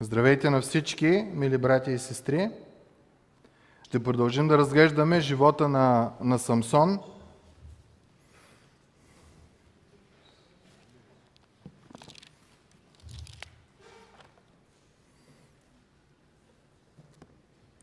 [0.00, 2.50] Здравейте на всички, мили братя и сестри!
[3.82, 7.00] Ще продължим да разглеждаме живота на, на Самсон.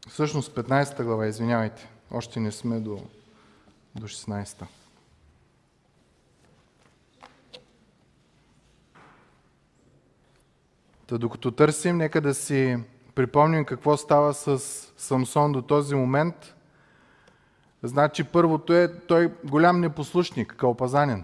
[0.10, 1.90] Всъщност 15 глава, извинявайте.
[2.12, 3.00] Още не сме до,
[3.96, 4.66] до 16-та.
[4.66, 4.85] Та
[11.12, 12.78] докато търсим, нека да си
[13.16, 14.60] припомним какво става с
[14.98, 16.56] Самсон до този момент.
[17.84, 21.24] Значи първото е, той голям непослушник, кълпазанен.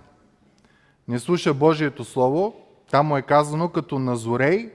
[1.08, 2.56] Не слуша Божието Слово,
[2.92, 4.72] там му е казано като назорей,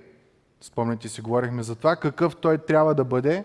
[0.61, 3.45] спомняте си, говорихме за това, какъв той трябва да бъде,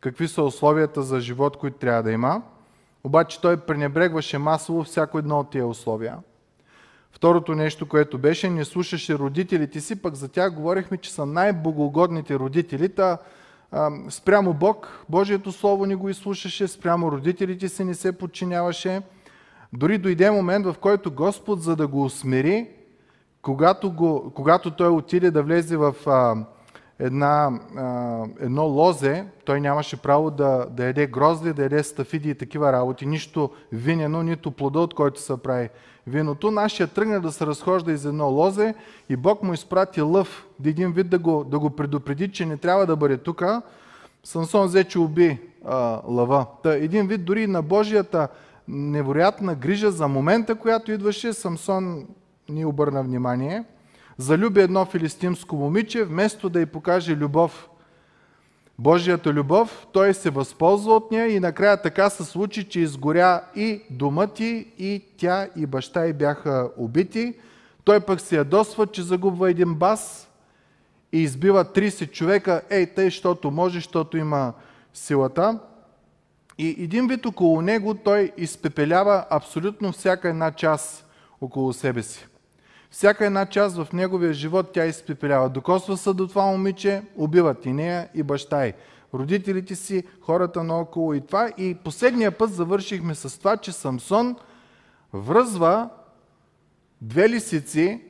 [0.00, 2.42] какви са условията за живот, които трябва да има.
[3.04, 6.16] Обаче той пренебрегваше масово всяко едно от тия условия.
[7.16, 12.38] Второто нещо, което беше, не слушаше родителите си, пък за тях говорихме, че са най-богоугодните
[12.38, 12.88] родители.
[12.88, 13.18] Та,
[13.72, 19.02] а, спрямо Бог, Божието Слово не го изслушаше, спрямо родителите си не се подчиняваше.
[19.72, 22.68] Дори дойде момент, в който Господ, за да го усмири,
[23.42, 26.36] когато, го, когато той отиде да влезе в а,
[26.98, 32.34] една, а, едно лозе, той нямаше право да, да яде грозди, да яде стафиди и
[32.34, 35.68] такива работи, нищо винено, нито плода, от който се прави
[36.06, 36.50] виното.
[36.50, 38.74] Нашия тръгна да се разхожда из едно лозе
[39.08, 42.56] и Бог му изпрати лъв, да един вид да го, да го предупреди, че не
[42.56, 43.44] трябва да бъде тук.
[44.24, 46.46] Сансон взе, че уби а, лъва.
[46.62, 48.28] Та, един вид дори на Божията
[48.68, 52.06] невероятна грижа за момента, която идваше, Самсон
[52.48, 53.64] ни обърна внимание–
[54.18, 57.68] залюби едно филистимско момиче, вместо да й покаже любов,
[58.78, 63.82] Божията любов, той се възползва от нея и накрая така се случи, че изгоря и
[63.90, 67.34] дома ти, и тя, и баща й бяха убити.
[67.84, 70.28] Той пък се ядосва, че загубва един бас
[71.12, 74.52] и избива 30 човека, ей тъй, защото може, защото има
[74.94, 75.58] силата.
[76.58, 81.06] И един вид около него той изпепелява абсолютно всяка една част
[81.40, 82.26] около себе си.
[82.96, 85.48] Всяка една част в неговия живот тя изпепелява.
[85.48, 88.72] Докосва се до това момиче, убиват и нея, и баща й.
[89.14, 91.50] Родителите си, хората наоколо и това.
[91.58, 94.36] И последния път завършихме с това, че Самсон
[95.12, 95.88] връзва
[97.00, 98.02] две лисици,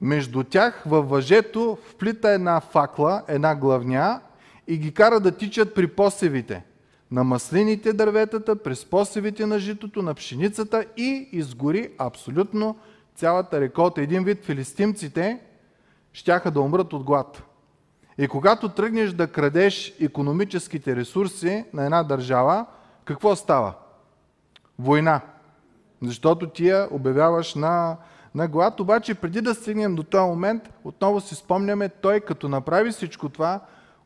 [0.00, 4.20] между тях във въжето вплита една факла, една главня
[4.66, 6.64] и ги кара да тичат при посевите
[7.10, 12.76] на маслините дърветата, през посевите на житото, на пшеницата и изгори абсолютно
[13.14, 15.40] цялата реколта, един вид филистимците
[16.12, 17.42] щяха да умрат от глад.
[18.18, 22.66] И когато тръгнеш да крадеш економическите ресурси на една държава,
[23.04, 23.74] какво става?
[24.78, 25.20] Война.
[26.02, 27.96] Защото ти я обявяваш на,
[28.34, 28.80] на глад.
[28.80, 33.60] Обаче преди да стигнем до този момент, отново си спомняме, той като направи всичко това,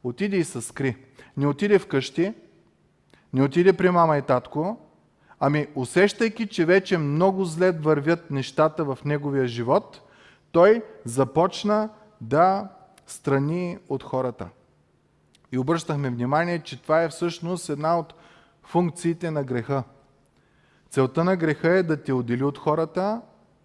[0.05, 0.97] отиде и се скри.
[1.37, 2.35] Не отиде вкъщи,
[3.33, 4.79] не отиде при мама и татко,
[5.41, 10.01] Ами, усещайки, че вече много зле вървят нещата в неговия живот,
[10.53, 11.89] той започна
[12.21, 12.69] да
[13.07, 14.49] страни от хората.
[15.53, 18.15] И обръщахме внимание, че това е всъщност една от
[18.63, 19.83] функциите на греха.
[20.91, 23.21] Целта на греха е да те отдели от хората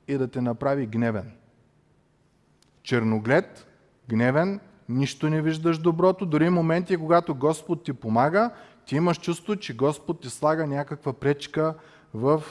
[0.07, 1.31] и да те направи гневен.
[2.83, 3.67] Черноглед,
[4.09, 8.49] гневен, нищо не виждаш доброто, дори моменти, когато Господ ти помага,
[8.85, 11.75] ти имаш чувство, че Господ ти слага някаква пречка
[12.13, 12.43] в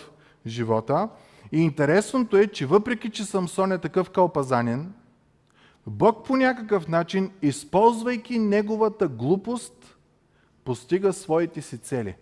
[0.46, 1.08] живота.
[1.52, 4.92] И интересното е, че въпреки, че Самсон е такъв кълпазанен,
[5.86, 9.96] Бог по някакъв начин, използвайки неговата глупост,
[10.64, 12.14] постига своите си цели.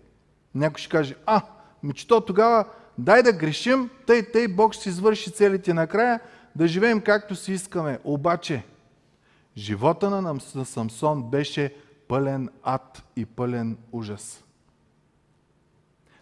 [0.55, 1.43] Някой ще каже, а,
[1.83, 2.65] мечто тогава
[2.99, 6.21] дай да грешим, тъй, тъй Бог ще извърши целите накрая,
[6.57, 7.99] да живеем както си искаме.
[8.05, 8.65] Обаче,
[9.57, 11.75] живота на Самсон беше
[12.11, 14.45] пълен ад и пълен ужас.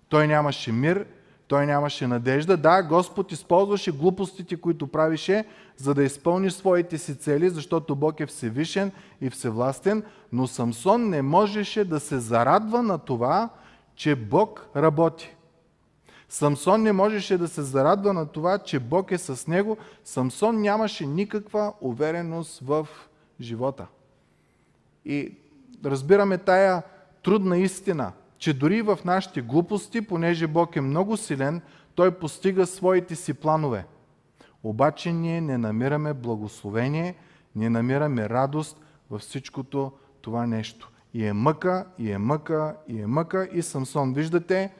[0.08, 1.06] Той нямаше мир,
[1.46, 2.56] той нямаше надежда.
[2.56, 5.44] Да, Господ използваше глупостите, които правише,
[5.76, 10.02] за да изпълни своите си цели, защото Бог е всевишен и всевластен,
[10.32, 13.48] но Самсон не можеше да се зарадва на това,
[13.94, 15.36] че Бог работи.
[16.28, 19.76] Самсон не можеше да се зарадва на това, че Бог е с него.
[20.04, 22.88] Самсон нямаше никаква увереност в
[23.40, 23.86] живота.
[25.04, 25.32] И
[25.84, 26.82] разбираме тая
[27.22, 31.60] трудна истина, че дори в нашите глупости, понеже Бог е много силен,
[31.94, 33.86] Той постига своите си планове.
[34.62, 37.14] Обаче ние не намираме благословение,
[37.56, 38.80] не намираме радост
[39.10, 40.90] във всичкото това нещо.
[41.14, 43.48] И е мъка, и е мъка, и е мъка.
[43.52, 44.74] И Самсон, виждате,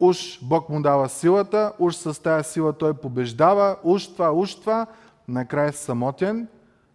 [0.00, 4.86] уж Бог му дава силата, уж с тази сила той побеждава, уж това, уж това,
[5.28, 6.48] накрая самотен,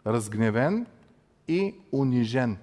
[0.07, 0.85] разгневен,
[1.47, 2.57] и унижен.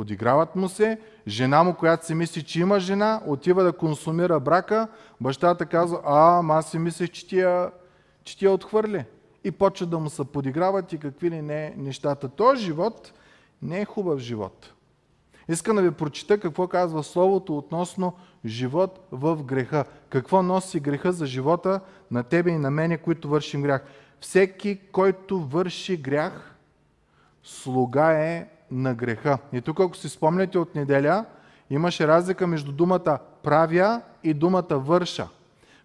[0.00, 4.88] Подиграват му се, жена му, която си мисли, че има жена, отива да консумира брака,
[5.20, 7.70] бащата казва, а, аз си мислех, че ти я,
[8.24, 9.04] че ти я отхвърли.
[9.44, 12.28] И почва да му се подиграват и какви ли не нещата.
[12.28, 13.12] Този живот
[13.62, 14.72] не е хубав живот.
[15.48, 18.14] Искам да ви прочита какво казва Словото относно
[18.44, 19.84] живот в греха.
[20.08, 21.80] Какво носи греха за живота
[22.10, 23.84] на тебе и на мене, които вършим грях.
[24.20, 26.54] Всеки, който върши грях,
[27.42, 29.38] слуга е на греха.
[29.52, 31.24] И тук, ако си спомняте от неделя,
[31.70, 35.28] имаше разлика между думата правя и думата върша.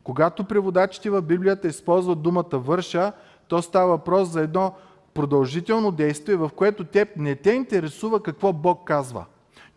[0.04, 3.12] Когато преводачите в Библията използват думата върша,
[3.48, 4.74] то става въпрос за едно
[5.14, 9.26] продължително действие, в което теб не те интересува какво Бог казва.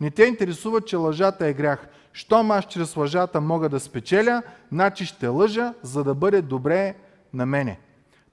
[0.01, 1.87] Не те интересува, че лъжата е грях.
[2.13, 4.41] Щом аз чрез лъжата мога да спечеля,
[4.71, 6.95] значи ще лъжа, за да бъде добре
[7.33, 7.79] на мене.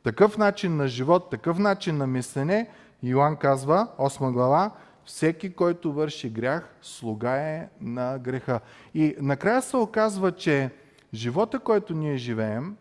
[0.02, 2.68] Такъв начин на живот, такъв начин на мислене,
[3.02, 4.70] Йоанн казва, 8 глава,
[5.04, 8.60] всеки, който върши грях, слуга е на греха.
[8.94, 10.70] И накрая се оказва, че
[11.14, 12.76] живота, който ние живеем,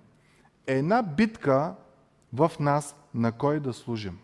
[0.67, 1.75] е една битка
[2.33, 4.19] в нас на кой да служим.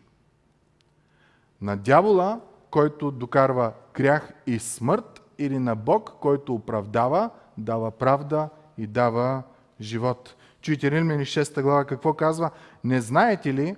[1.62, 2.42] На дявола,
[2.72, 9.44] който докарва грях и смърт, или на Бог, който оправдава, дава правда и дава
[9.82, 10.36] живот.
[10.62, 12.52] Чуйте Римляни 6 глава какво казва?
[12.84, 13.76] Не знаете ли,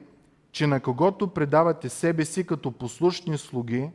[0.54, 3.92] че на когото предавате себе си като послушни слуги,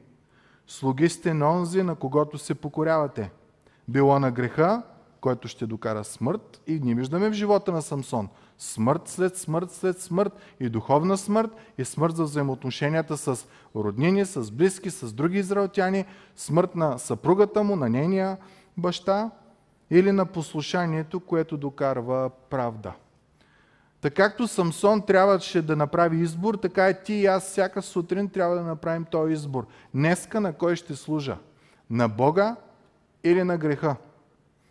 [0.67, 3.31] слуги сте на онзи, на когото се покорявате.
[3.89, 4.83] Било на греха,
[5.21, 8.29] който ще докара смърт и ние виждаме в живота на Самсон.
[8.59, 14.51] Смърт след смърт след смърт и духовна смърт и смърт за взаимоотношенията с роднини, с
[14.51, 16.05] близки, с други израелтяни,
[16.37, 18.37] смърт на съпругата му, на нейния
[18.77, 19.31] баща
[19.91, 22.93] или на послушанието, което докарва правда.
[24.01, 28.55] Така както Самсон трябваше да направи избор, така и ти и аз всяка сутрин трябва
[28.55, 29.67] да направим този избор.
[29.95, 31.37] Днеска на кой ще служа?
[31.91, 32.57] На Бога
[33.25, 33.97] или на греха?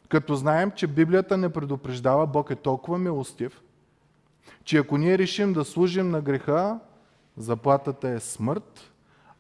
[0.10, 3.62] Като знаем, че Библията не предупреждава, Бог е толкова милостив,
[4.64, 6.80] че ако ние решим да служим на греха,
[7.38, 8.92] заплатата е смърт,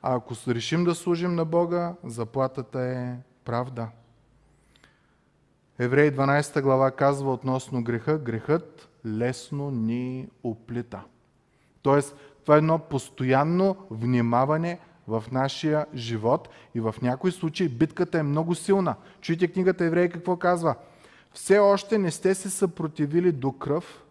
[0.02, 3.88] а ако решим да служим на Бога, заплатата е правда.
[5.80, 11.02] Еврей 12 глава казва относно греха, грехът лесно ни оплита.
[11.82, 18.24] Тоест, това е едно постоянно внимаване в нашия живот и в някои случаи битката е
[18.24, 18.96] много силна.
[19.22, 20.76] Чуйте книгата Евреи какво казва.
[21.34, 24.04] Все още не сте се съпротивили до кръв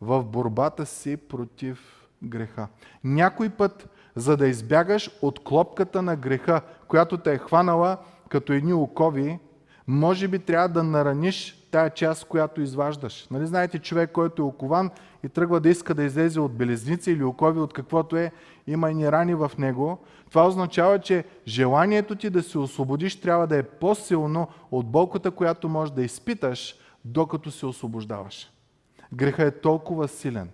[0.00, 2.68] в борбата си против греха.
[3.04, 7.98] Някой път, за да избягаш от клопката на греха, която те е хванала
[8.28, 9.38] като едни окови,
[9.92, 13.26] може би трябва да нараниш тая част, която изваждаш.
[13.30, 14.90] Нали знаете, човек, който е окован
[15.24, 18.32] и тръгва да иска да излезе от белезници или окови, от каквото е,
[18.66, 19.98] има и рани в него.
[20.28, 25.68] Това означава, че желанието ти да се освободиш трябва да е по-силно от болката, която
[25.68, 26.74] можеш да изпиташ,
[27.04, 28.50] докато се освобождаваш.
[29.12, 30.50] Греха е толкова силен,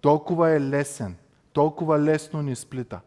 [0.00, 1.16] толкова е лесен,
[1.52, 3.00] толкова лесно ни сплита.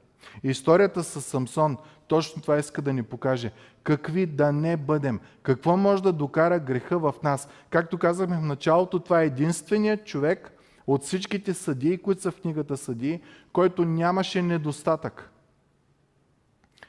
[0.43, 1.77] Историята с Самсон
[2.07, 3.51] точно това иска да ни покаже.
[3.83, 5.19] Какви да не бъдем.
[5.43, 7.47] Какво може да докара греха в нас.
[7.69, 10.51] Както казахме в началото, това е единственият човек
[10.87, 13.21] от всичките съдии, които са в книгата съдии,
[13.53, 15.29] който нямаше недостатък.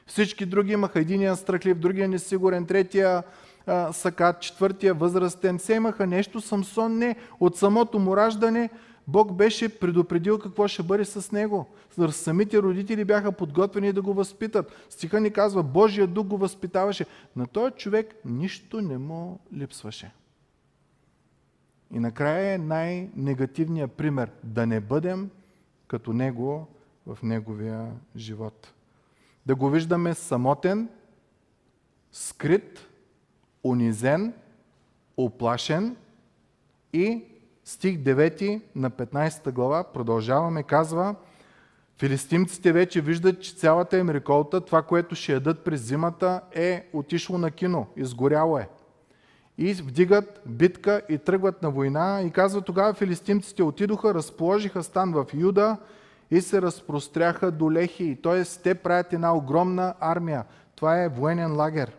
[0.07, 3.23] Всички други имаха единия страхлив, другия несигурен, третия
[3.91, 5.57] сакат, четвъртия възрастен.
[5.57, 7.15] Все имаха нещо, Самсон не.
[7.39, 8.69] От самото му раждане
[9.07, 11.67] Бог беше предупредил какво ще бъде с него.
[12.11, 14.71] Самите родители бяха подготвени да го възпитат.
[14.89, 17.05] Стиха ни казва, Божия дух го възпитаваше.
[17.35, 20.11] На този човек нищо не му липсваше.
[21.91, 24.31] И накрая е най-негативният пример.
[24.43, 25.29] Да не бъдем
[25.87, 26.67] като него
[27.07, 28.73] в неговия живот.
[29.45, 30.89] Да го виждаме самотен,
[32.11, 32.87] скрит,
[33.63, 34.33] унизен,
[35.17, 35.95] оплашен
[36.93, 37.23] и
[37.65, 41.15] стих 9 на 15 глава, продължаваме, казва,
[41.97, 47.37] Филистимците вече виждат, че цялата им реколта, това, което ще ядат през зимата, е отишло
[47.37, 48.69] на кино, изгоряло е.
[49.57, 55.25] И вдигат битка и тръгват на война и казва тогава филистимците отидоха, разположиха стан в
[55.33, 55.77] Юда
[56.31, 58.17] и се разпростряха до Лехи.
[58.23, 58.43] Т.е.
[58.63, 60.45] те правят една огромна армия.
[60.75, 61.91] Това е военен лагер.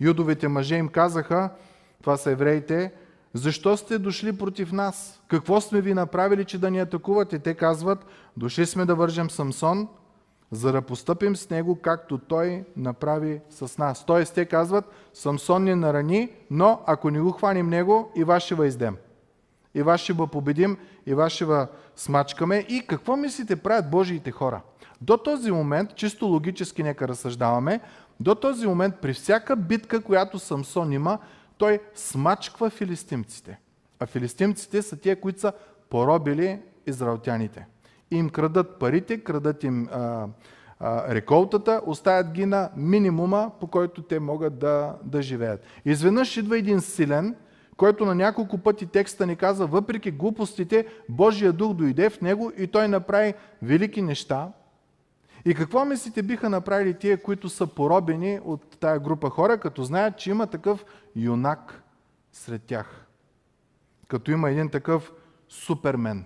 [0.00, 1.50] Юдовите мъже им казаха,
[2.00, 2.92] това са евреите,
[3.34, 5.22] защо сте дошли против нас?
[5.28, 7.38] Какво сме ви направили, че да ни атакувате?
[7.38, 9.88] Те казват, дошли сме да вържем Самсон,
[10.50, 14.06] за да постъпим с него, както той направи с нас.
[14.06, 18.54] Тоест, те казват, Самсон ни нарани, но ако не го хваним него, и вас ще
[18.54, 18.96] въиздем.
[19.74, 20.76] И вас ще победим,
[21.06, 21.46] и вас ще
[21.96, 22.66] смачкаме.
[22.68, 24.60] И какво мислите правят Божиите хора?
[25.00, 27.80] До този момент, чисто логически нека разсъждаваме,
[28.20, 31.18] до този момент при всяка битка, която Самсон има,
[31.58, 33.58] той смачква филистимците.
[34.00, 35.52] А филистимците са тия, които са
[35.90, 37.66] поробили израелтяните.
[38.10, 40.26] Им крадат парите, крадат им а,
[40.80, 45.64] а, реколтата, оставят ги на минимума, по който те могат да, да живеят.
[45.84, 47.36] Изведнъж идва един силен,
[47.76, 52.66] който на няколко пъти текста ни казва, въпреки глупостите, Божия дух дойде в него и
[52.66, 54.48] той направи велики неща.
[55.44, 60.18] И какво мислите биха направили тия, които са поробени от тая група хора, като знаят,
[60.18, 60.84] че има такъв
[61.16, 61.82] юнак
[62.32, 63.06] сред тях?
[64.08, 65.12] Като има един такъв
[65.48, 66.24] супермен.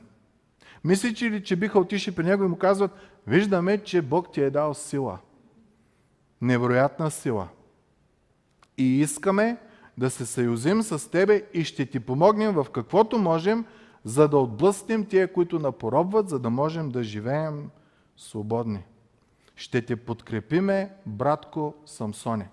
[0.84, 2.90] Мислите ли, че биха отишли при него и му казват,
[3.26, 5.18] виждаме, че Бог ти е дал сила.
[6.40, 7.48] Невероятна сила.
[8.76, 9.56] И искаме
[9.98, 13.64] да се съюзим с тебе и ще ти помогнем в каквото можем,
[14.04, 17.70] за да отблъснем тия, които напоробват, за да можем да живеем
[18.16, 18.84] свободни.
[19.58, 22.48] Ще те подкрепиме, братко Самсоне.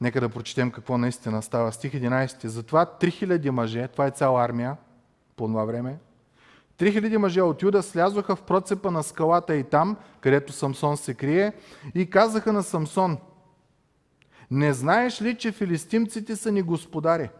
[0.00, 1.72] Нека да прочетем какво наистина става.
[1.72, 2.46] Стих 11.
[2.46, 4.76] Затова 3000 мъже, това е цяла армия
[5.36, 5.98] по това време,
[6.78, 11.52] 3000 мъже от Юда слязоха в процепа на скалата и там, където Самсон се крие,
[11.94, 13.18] и казаха на Самсон,
[14.50, 17.30] не знаеш ли, че филистимците са ни господари?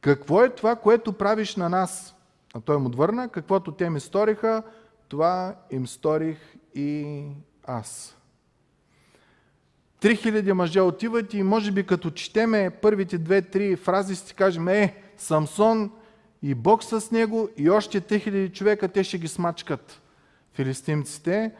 [0.00, 2.16] Какво е това, което правиш на нас?
[2.54, 4.62] А той му отвърна, каквото те ми сториха,
[5.08, 7.24] това им сторих и
[7.64, 8.16] аз.
[10.00, 15.90] 3000 мъже отиват и може би като четеме първите две-три фрази, си кажем, е, Самсон
[16.42, 20.02] и Бог с него и още 3000 човека, те ще ги смачкат
[20.52, 21.52] филистимците.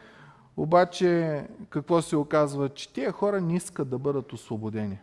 [0.57, 2.69] Обаче какво се оказва?
[2.69, 4.99] Че тия хора не искат да бъдат освободени.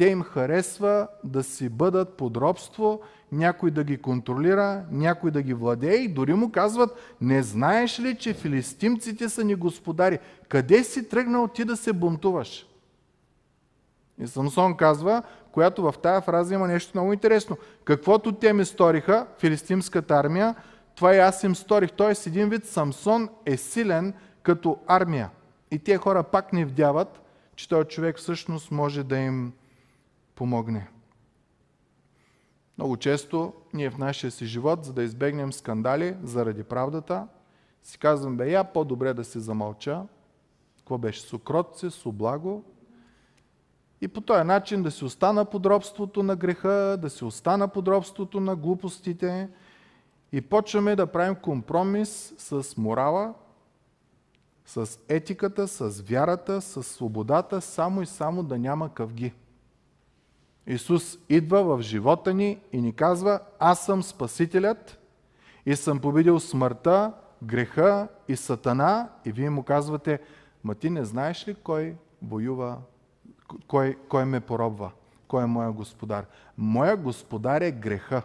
[0.00, 3.00] Те им харесва да си бъдат под робство,
[3.32, 8.14] някой да ги контролира, някой да ги владее и дори му казват, не знаеш ли,
[8.14, 10.18] че филистимците са ни господари?
[10.48, 12.66] Къде си тръгнал ти да се бунтуваш?
[14.18, 17.56] И Самсон казва, която в тая фраза има нещо много интересно.
[17.84, 20.54] Каквото те ми сториха, филистимската армия,
[20.94, 21.92] това и аз им сторих.
[21.92, 25.30] Тоест един вид Самсон е силен като армия.
[25.70, 27.22] И тия хора пак не вдяват,
[27.56, 29.52] че този човек всъщност може да им
[30.40, 30.88] помогне.
[32.78, 37.28] Много често ние в нашия си живот, за да избегнем скандали заради правдата,
[37.82, 40.02] си казвам, бе, я по-добре да се замълча.
[40.78, 41.20] Какво беше?
[41.20, 42.64] Сукротце, сублаго,
[44.00, 47.88] и по този начин да се остана под робството на греха, да се остана под
[47.88, 49.48] робството на глупостите
[50.32, 53.34] и почваме да правим компромис с морала,
[54.66, 59.32] с етиката, с вярата, с свободата, само и само да няма къвги.
[60.66, 64.98] Исус идва в живота ни и ни казва, аз съм Спасителят
[65.66, 67.12] и съм победил смъртта,
[67.42, 70.20] греха и сатана и вие му казвате,
[70.64, 72.78] ма ти не знаеш ли кой воюва
[73.66, 74.90] кой, кой ме поробва,
[75.28, 76.26] кой е моя господар.
[76.58, 78.22] Моя господар е греха.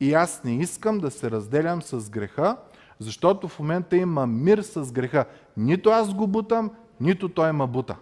[0.00, 2.56] И аз не искам да се разделям с греха,
[2.98, 5.24] защото в момента има мир с греха.
[5.56, 6.70] Нито аз го бутам,
[7.00, 7.96] нито той ма бута.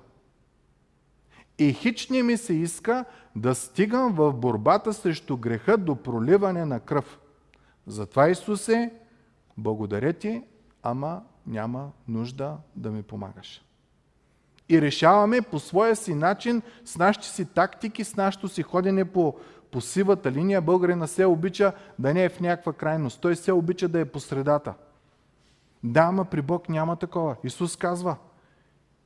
[1.58, 3.04] И хич не ми се иска
[3.37, 7.18] да стигам в борбата срещу греха до проливане на кръв.
[7.87, 8.92] Затова Исусе,
[9.58, 10.42] благодаря ти,
[10.82, 13.64] ама няма нужда да ми помагаш
[14.68, 19.34] и решаваме по своя си начин, с нашите си тактики, с нашето си ходене по,
[19.70, 20.61] по сивата линия.
[20.61, 23.20] Българина се обича да не е в някаква крайност.
[23.20, 24.75] Той се обича да е по средата.
[25.84, 27.37] Да, ама при Бог няма такова.
[27.44, 28.16] Исус казва,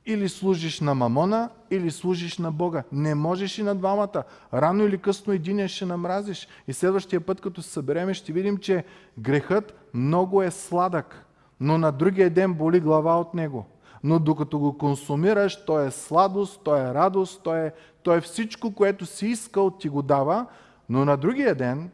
[0.09, 2.83] или служиш на мамона, или служиш на Бога.
[2.91, 4.23] Не можеш и на двамата.
[4.53, 6.47] Рано или късно единия ще намразиш.
[6.67, 8.83] И следващия път, като се събереме, ще видим, че
[9.17, 11.25] грехът много е сладък,
[11.59, 13.65] но на другия ден боли глава от него
[14.03, 17.73] но докато го консумираш, то е сладост, то е радост, то е,
[18.03, 20.45] то е всичко, което си искал, ти го дава,
[20.89, 21.91] но на другия ден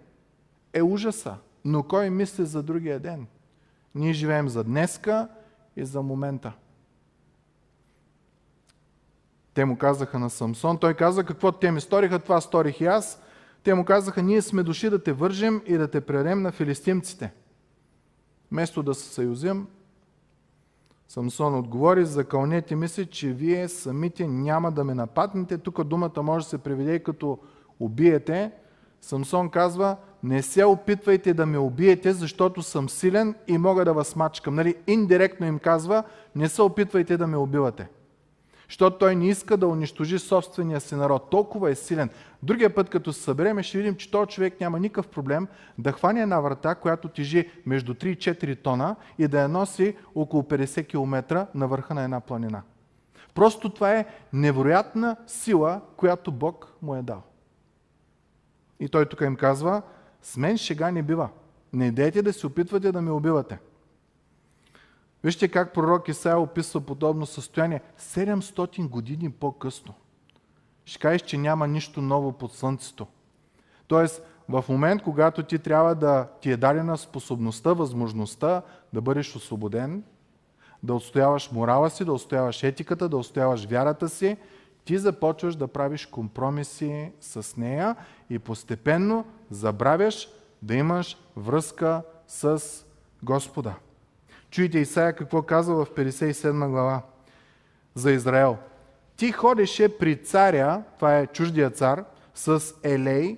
[0.74, 1.38] е ужаса.
[1.66, 3.28] Но кой мисли за другия ден?
[3.96, 5.28] Ние живеем за днеска
[5.76, 6.54] и за момента.
[9.56, 13.22] Те му казаха на Самсон, той каза, какво те ми сториха, това сторих и аз.
[13.64, 17.34] Те му казаха, ние сме дошли да те вържем и да те предем на филистимците.
[18.52, 19.68] Вместо да се съюзим,
[21.08, 25.58] Самсон отговори, закълнете ми се, че вие самите няма да ме нападнете.
[25.58, 27.40] Тук думата може да се преведе като
[27.80, 28.52] убиете.
[29.02, 34.16] Самсон казва, не се опитвайте да ме убиете, защото съм силен и мога да вас
[34.16, 34.56] мачкам.
[34.56, 34.76] Нали?
[34.88, 36.04] Индиректно им казва,
[36.36, 37.88] не се опитвайте да ме убивате.
[38.70, 41.30] Защото той не иска да унищожи собствения си народ.
[41.30, 42.10] Толкова е силен.
[42.44, 46.22] Другия път, като се събереме, ще видим, че този човек няма никакъв проблем да хване
[46.22, 50.88] една врата, която тежи между 3 и 4 тона и да я носи около 50
[50.88, 52.62] км на върха на една планина.
[53.34, 57.22] Просто това е невероятна сила, която Бог му е дал.
[58.80, 59.82] И той тук им казва,
[60.22, 61.30] с мен шега не бива.
[61.74, 63.60] Не идете да се опитвате да ме убивате.
[65.26, 69.94] Вижте как пророк Исаия описва подобно състояние 700 години по-късно.
[70.86, 73.08] Ще кажеш, че няма нищо ново под слънцето.
[73.88, 78.62] Тоест, в момент, когато ти трябва да ти е дадена способността, възможността
[78.94, 80.04] да бъдеш освободен,
[80.84, 84.38] да отстояваш морала си, да отстояваш етиката, да отстояваш вярата си,
[84.84, 87.96] ти започваш да правиш компромиси с нея
[88.30, 90.30] и постепенно забравяш
[90.62, 92.62] да имаш връзка с
[93.24, 93.76] Господа.
[94.56, 97.02] Чуйте Исаия какво казва в 57 глава
[97.96, 98.58] за Израел.
[99.18, 102.04] Ти ходеше при царя, това е чуждия цар,
[102.36, 103.38] с елей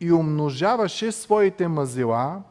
[0.00, 2.42] и умножаваше своите мазила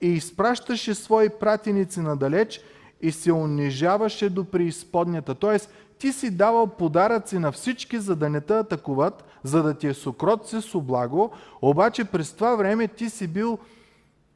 [0.00, 2.60] и изпращаше свои пратеници надалеч
[3.00, 5.34] и се унижаваше до преизподнята.
[5.34, 9.86] Тоест, ти си давал подаръци на всички, за да не те атакуват, за да ти
[9.86, 11.30] е сокрот се с облаго,
[11.62, 13.58] обаче през това време ти си бил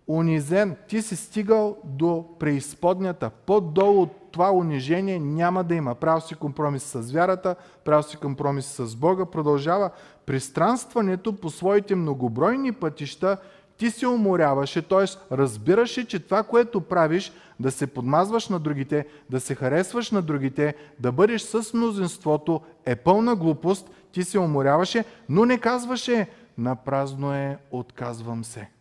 [0.08, 3.30] унизен, ти си стигал до преизподнята.
[3.30, 5.94] По-долу от това унижение няма да има.
[5.94, 9.90] Правил си компромис с вярата, правил си компромис с Бога, продължава.
[10.26, 13.36] При странстването по своите многобройни пътища
[13.76, 15.34] ти се уморяваше, т.е.
[15.36, 20.74] разбираше, че това, което правиш, да се подмазваш на другите, да се харесваш на другите,
[20.98, 27.58] да бъдеш с мнозинството, е пълна глупост, ти се уморяваше, но не казваше, напразно е,
[27.70, 28.73] отказвам се.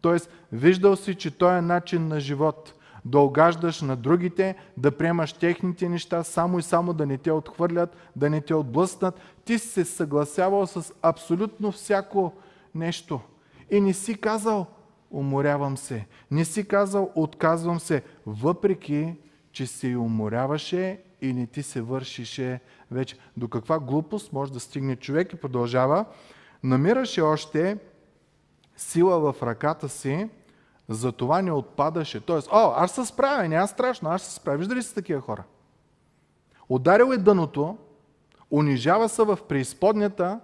[0.00, 2.74] Тоест, виждал си, че той е начин на живот.
[3.04, 7.96] Да огаждаш на другите, да приемаш техните неща, само и само да не те отхвърлят,
[8.16, 9.20] да не те отблъснат.
[9.44, 12.32] Ти си се съгласявал с абсолютно всяко
[12.74, 13.20] нещо.
[13.70, 14.66] И не си казал,
[15.10, 16.06] уморявам се.
[16.30, 19.14] Не си казал, отказвам се, въпреки,
[19.52, 23.16] че се уморяваше и не ти се вършише вече.
[23.36, 26.04] До каква глупост може да стигне човек и продължава.
[26.62, 27.78] Намираше още
[28.76, 30.28] сила в ръката си,
[30.88, 32.20] за това не отпадаше.
[32.20, 34.58] Тоест, о, аз се справя, няма страшно, аз се справя.
[34.58, 35.44] Виждали си такива хора?
[36.68, 37.76] Ударил е дъното,
[38.50, 40.40] унижава се в преизподнята,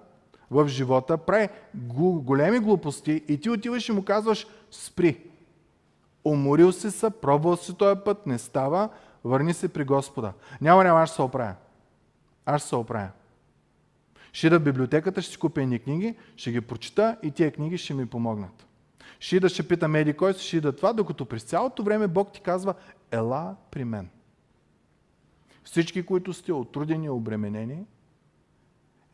[0.51, 5.27] в живота, прави големи глупости и ти отиваш и му казваш, спри.
[6.25, 8.89] Уморил си се, пробвал си този път, не става,
[9.25, 10.33] върни се при Господа.
[10.61, 11.55] Няма, няма, аз се оправя.
[12.47, 13.09] Аз ще се оправя.
[14.33, 17.95] Ще в библиотеката, ще си купя едни книги, ще ги прочита и тия книги ще
[17.95, 18.67] ми помогнат.
[19.21, 22.41] Ще да ще питам еди кой ще да това, докато през цялото време Бог ти
[22.41, 22.75] казва,
[23.11, 24.09] ела при мен.
[25.65, 27.85] Всички, които сте отрудени и обременени,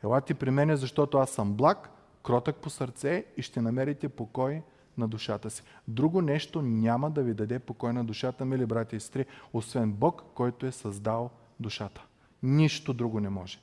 [0.04, 1.90] елате при мене, защото аз съм благ,
[2.22, 4.62] кротък по сърце и ще намерите покой
[4.98, 5.62] на душата си.
[5.88, 10.22] Друго нещо няма да ви даде покой на душата, мили брати и сестри, освен Бог,
[10.34, 12.06] който е създал душата.
[12.42, 13.58] Нищо друго не може.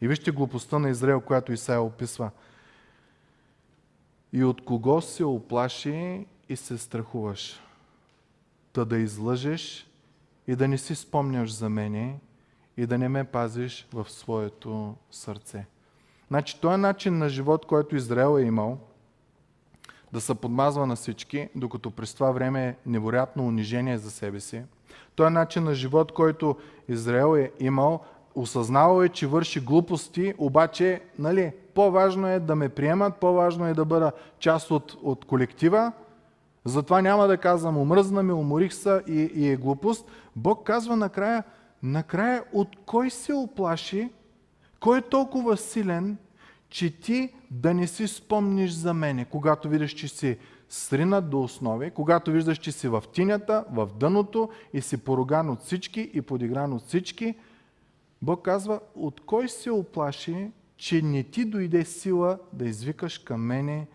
[0.00, 2.30] И вижте глупостта на Израел, която Исаия описва.
[4.32, 7.60] И от кого се оплаши и се страхуваш?
[8.72, 9.90] Та да излъжеш
[10.46, 12.20] и да не си спомняш за мене
[12.76, 15.66] и да не ме пазиш в своето сърце.
[16.28, 18.78] Значи, този начин на живот, който Израел е имал,
[20.12, 24.62] да се подмазва на всички, докато през това време е невероятно унижение за себе си.
[25.14, 26.56] Той е начин на живот, който
[26.88, 28.04] Израел е имал,
[28.34, 33.84] осъзнавал е, че върши глупости, обаче нали, по-важно е да ме приемат, по-важно е да
[33.84, 35.92] бъда част от, от колектива.
[36.64, 40.10] Затова няма да казвам, омръзна ми, уморих се и, и е глупост.
[40.36, 41.44] Бог казва накрая,
[41.82, 44.10] накрая от кой се оплаши,
[44.80, 46.16] кой е толкова силен,
[46.68, 51.90] че ти да не си спомниш за мене, когато видиш, че си сринат до основи,
[51.90, 56.72] когато виждаш, че си в тинята, в дъното и си поруган от всички и подигран
[56.72, 57.34] от всички,
[58.24, 63.86] Бог казва, от кой се оплаши, че не ти дойде сила да извикаш към мене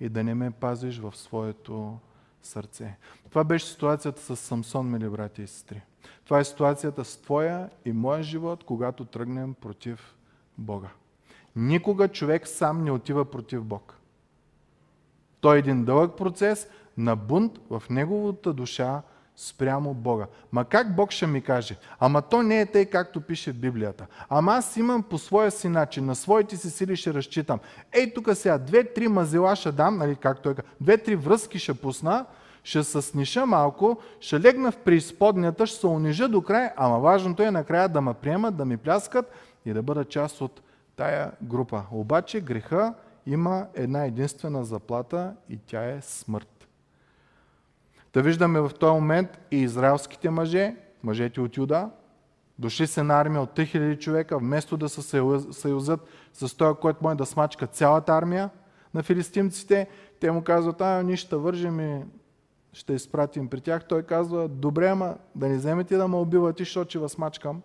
[0.00, 1.98] и да не ме пазиш в своето
[2.42, 2.96] сърце.
[3.28, 5.82] Това беше ситуацията с Самсон, мили брати и сестри.
[6.24, 10.16] Това е ситуацията с твоя и моя живот, когато тръгнем против
[10.58, 10.88] Бога.
[11.56, 13.98] Никога човек сам не отива против Бог.
[15.40, 19.02] Той е един дълъг процес на бунт в неговата душа
[19.36, 20.26] спрямо Бога.
[20.52, 21.76] Ма как Бог ще ми каже?
[22.00, 24.06] Ама то не е тъй, както пише в Библията.
[24.28, 27.60] Ама аз имам по своя си начин, на своите си сили ще разчитам.
[27.92, 32.26] Ей, тук сега две-три мазила ще дам, нали, както е, две-три връзки ще пусна,
[32.64, 37.42] ще се сниша малко, ще легна в преизподнята, ще се унижа до край, ама важното
[37.42, 39.32] е накрая да ме приемат, да ми пляскат
[39.66, 40.60] и да бъда част от
[40.96, 41.82] тая група.
[41.92, 42.94] Обаче греха
[43.26, 46.53] има една единствена заплата и тя е смърт.
[48.14, 51.90] Да виждаме в този момент и израелските мъже, мъжете от Юда,
[52.58, 55.02] дошли се на армия от 3000 човека, вместо да се
[55.52, 56.00] съюзат
[56.32, 58.50] с този, който може да смачка цялата армия
[58.94, 59.88] на филистимците,
[60.20, 62.04] те му казват, а, ние ще вържим и
[62.72, 63.88] ще изпратим при тях.
[63.88, 67.62] Той казва, добре, ама да не вземете да ме убивате, защото ще възмачкам.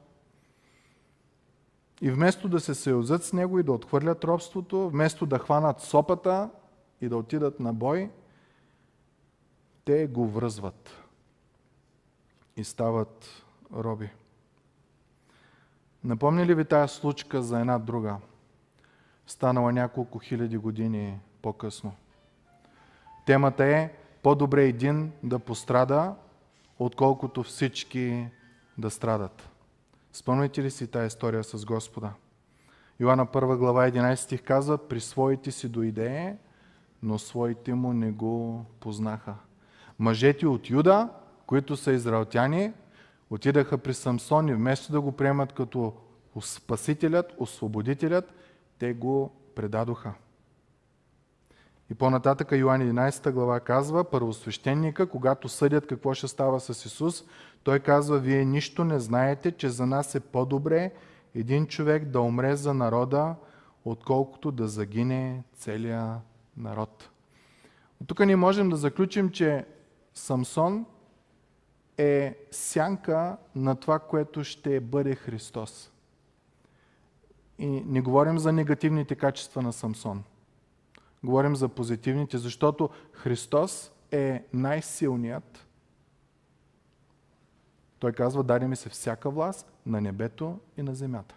[2.02, 6.50] И вместо да се съюзат с него и да отхвърлят робството, вместо да хванат сопата
[7.02, 8.10] и да отидат на бой,
[9.90, 11.04] те го връзват
[12.58, 14.10] и стават роби.
[16.04, 18.18] Напомня ли ви тази случка за една друга,
[19.28, 21.94] станала няколко хиляди години по-късно?
[23.26, 26.16] Темата е по-добре един да пострада,
[26.80, 28.28] отколкото всички
[28.78, 29.50] да страдат.
[30.14, 32.14] Спомняте ли си тази история с Господа?
[33.00, 36.38] Йоанна 1 глава 11 стих казва, при своите си дойде,
[37.04, 39.36] но своите му не го познаха.
[40.00, 41.10] Мъжете от Юда,
[41.46, 42.74] които са израелтяни,
[43.30, 45.94] отидаха при Самсон и вместо да го приемат като
[46.42, 48.34] спасителят, освободителят,
[48.80, 50.14] те го предадоха.
[51.92, 57.24] И по-нататъка Йоан 11 глава казва, първосвещеника, когато съдят какво ще става с Исус,
[57.64, 60.92] той казва, вие нищо не знаете, че за нас е по-добре
[61.36, 63.36] един човек да умре за народа,
[63.86, 66.16] отколкото да загине целия
[66.58, 67.10] народ.
[68.02, 69.66] От тук ние можем да заключим, че
[70.20, 70.86] Самсон
[71.98, 75.92] е сянка на това, което ще бъде Христос.
[77.58, 80.24] И не говорим за негативните качества на Самсон.
[81.24, 85.68] Говорим за позитивните, защото Христос е най-силният.
[88.00, 91.36] Той казва, даде ми се всяка власт на небето и на земята.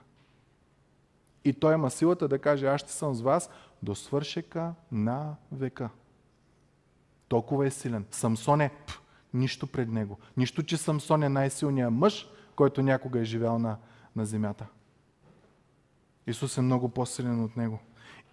[1.45, 3.51] И той има силата да каже, аз ще съм с вас
[3.83, 5.91] до свършека на века.
[7.33, 8.05] Толкова е силен.
[8.11, 9.03] Самсон е пф,
[9.35, 10.19] нищо пред него.
[10.37, 13.77] Нищо, че Самсон е най-силният мъж, който някога е живял на,
[14.17, 14.67] на земята.
[16.27, 17.79] Исус е много по-силен от него.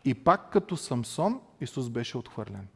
[0.06, 2.68] И пак като Самсон, Исус беше отхвърлен.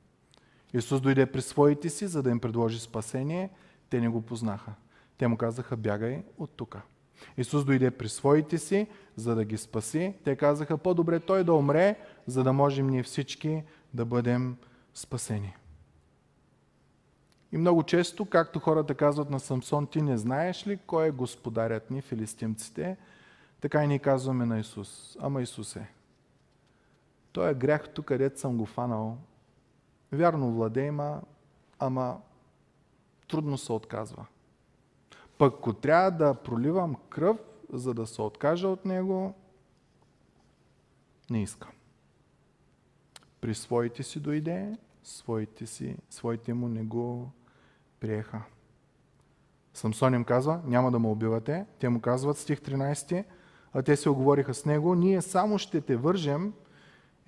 [0.74, 3.50] Исус дойде при своите си, за да им предложи спасение.
[3.90, 4.74] Те не го познаха.
[5.18, 6.82] Те му казаха, бягай от тука.
[7.38, 10.14] Исус дойде при своите си, за да ги спаси.
[10.24, 14.58] Те казаха, по-добре той да умре, за да можем ние всички да бъдем
[14.94, 15.56] спасени.
[17.54, 21.92] И много често, както хората казват на Самсон, ти не знаеш ли кой е господарят
[21.92, 22.98] ни, филистимците,
[23.62, 25.18] така и ние казваме на Исус.
[25.20, 25.88] Ама Исус е.
[27.32, 29.18] Той е грях тук, където съм го фанал.
[30.12, 31.22] Вярно владе има,
[31.80, 32.22] ама
[33.28, 34.26] трудно се отказва.
[35.38, 37.38] Пък ако трябва да проливам кръв,
[37.74, 39.34] за да се откажа от него,
[41.30, 41.72] не искам.
[43.42, 47.32] При своите си дойде, своите, си, своите му не го
[48.04, 48.42] приеха.
[49.74, 51.66] Самсон им казва, няма да ме убивате.
[51.80, 53.26] Те му казват, стих 13,
[53.74, 56.54] а те се оговориха с него, ние само ще те вържем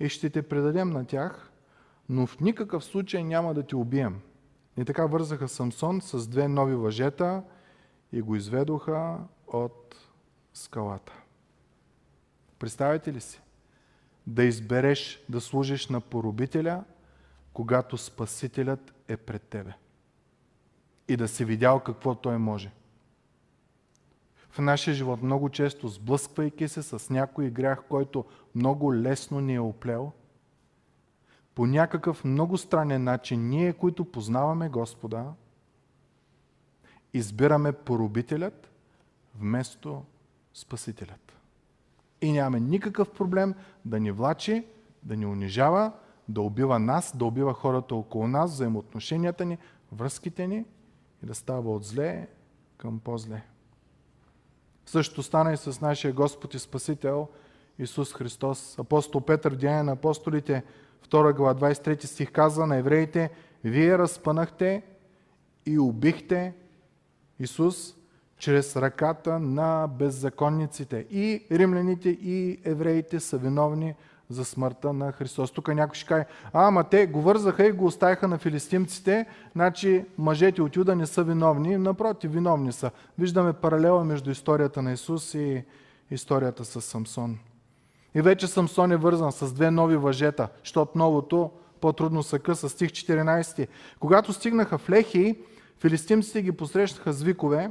[0.00, 1.52] и ще те предадем на тях,
[2.08, 4.20] но в никакъв случай няма да те убием.
[4.76, 7.42] И така вързаха Самсон с две нови въжета
[8.12, 9.96] и го изведоха от
[10.54, 11.12] скалата.
[12.58, 13.42] Представете ли си?
[14.26, 16.84] Да избереш да служиш на поробителя,
[17.52, 19.74] когато Спасителят е пред тебе.
[21.08, 22.72] И да си видял какво той може.
[24.50, 29.60] В нашия живот много често, сблъсквайки се с някой грях, който много лесно ни е
[29.60, 30.12] оплел,
[31.54, 35.32] по някакъв много странен начин, ние, които познаваме Господа,
[37.14, 38.70] избираме поробителят
[39.34, 40.04] вместо
[40.54, 41.32] Спасителят.
[42.20, 44.66] И нямаме никакъв проблем да ни влачи,
[45.02, 45.92] да ни унижава,
[46.28, 49.58] да убива нас, да убива хората около нас, взаимоотношенията ни,
[49.92, 50.64] връзките ни
[51.22, 52.28] и да става от зле
[52.76, 53.42] към по-зле.
[54.86, 57.28] Същото стана и с нашия Господ и Спасител
[57.78, 58.78] Исус Христос.
[58.78, 60.64] Апостол Петър в на апостолите,
[61.08, 63.30] 2 глава 23 стих казва на евреите,
[63.64, 64.82] вие разпънахте
[65.66, 66.54] и убихте
[67.38, 67.96] Исус
[68.38, 71.06] чрез ръката на беззаконниците.
[71.10, 73.94] И римляните, и евреите са виновни
[74.30, 75.50] за смъртта на Христос.
[75.50, 80.04] Тук някой ще каже, а, ама те го вързаха и го оставиха на филистимците, значи
[80.18, 81.76] мъжете от Юда не са виновни.
[81.76, 82.90] Напротив, виновни са.
[83.18, 85.64] Виждаме паралела между историята на Исус и
[86.10, 87.38] историята с Самсон.
[88.14, 92.68] И вече Самсон е вързан с две нови въжета, защото новото по-трудно са къса.
[92.68, 93.68] Стих 14.
[94.00, 95.38] Когато стигнаха в Лехи,
[95.80, 97.70] филистимците ги посрещаха с викове,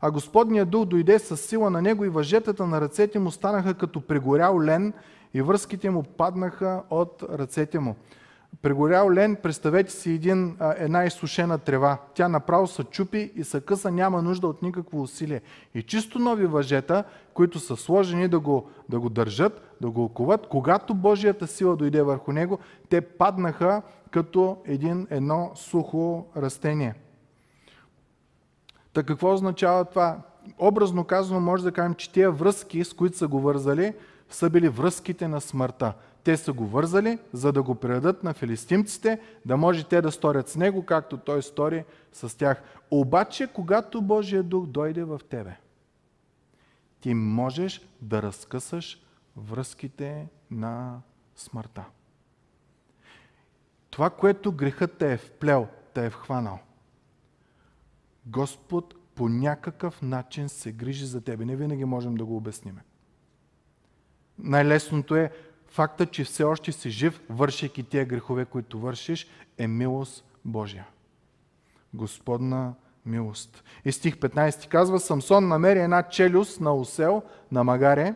[0.00, 4.00] а Господният дух дойде с сила на него и въжетата на ръцете му станаха като
[4.00, 4.92] прегорял лен
[5.34, 7.96] и връзките му паднаха от ръцете му.
[8.62, 11.98] Прегорял лен, представете си един, една изсушена трева.
[12.14, 15.40] Тя направо се чупи и се къса, няма нужда от никакво усилие.
[15.74, 17.04] И чисто нови въжета,
[17.34, 22.02] които са сложени да го, да го държат, да го оковат, когато Божията сила дойде
[22.02, 26.94] върху него, те паднаха като един, едно сухо растение.
[28.94, 30.18] Та какво означава това?
[30.58, 33.94] Образно казано може да кажем, че тия връзки, с които са го вързали,
[34.30, 35.94] са били връзките на смъртта.
[36.24, 40.48] Те са го вързали, за да го предадат на филистимците, да може те да сторят
[40.48, 42.62] с него, както той стори с тях.
[42.90, 45.56] Обаче, когато Божия дух дойде в тебе,
[47.00, 49.02] ти можеш да разкъсаш
[49.36, 51.00] връзките на
[51.36, 51.84] смъртта.
[53.90, 56.58] Това, което грехът те е вплел, те е вхванал.
[58.26, 61.44] Господ по някакъв начин се грижи за тебе.
[61.44, 62.78] Не винаги можем да го обясним.
[64.38, 65.32] Най-лесното е
[65.66, 69.26] факта, че все още си жив, вършейки тия грехове, които вършиш,
[69.58, 70.86] е милост Божия.
[71.94, 72.74] Господна
[73.06, 73.64] милост.
[73.84, 78.14] И стих 15 казва, Самсон намери една челюст на осел, на магаре,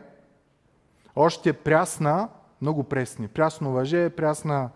[1.15, 2.29] още прясна,
[2.61, 4.69] много пресни, прясно въже, прясна,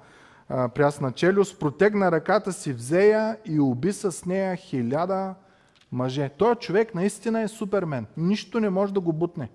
[0.47, 5.35] прясна челюст, протегна ръката си, взея и уби с нея хиляда
[5.91, 6.29] мъже.
[6.37, 8.05] Той човек наистина е супермен.
[8.17, 9.49] Нищо не може да го бутне.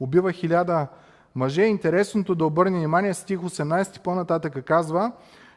[0.00, 0.86] Убива хиляда
[1.34, 1.62] мъже.
[1.62, 5.12] Интересното да обърне внимание, стих 18 по-нататък казва,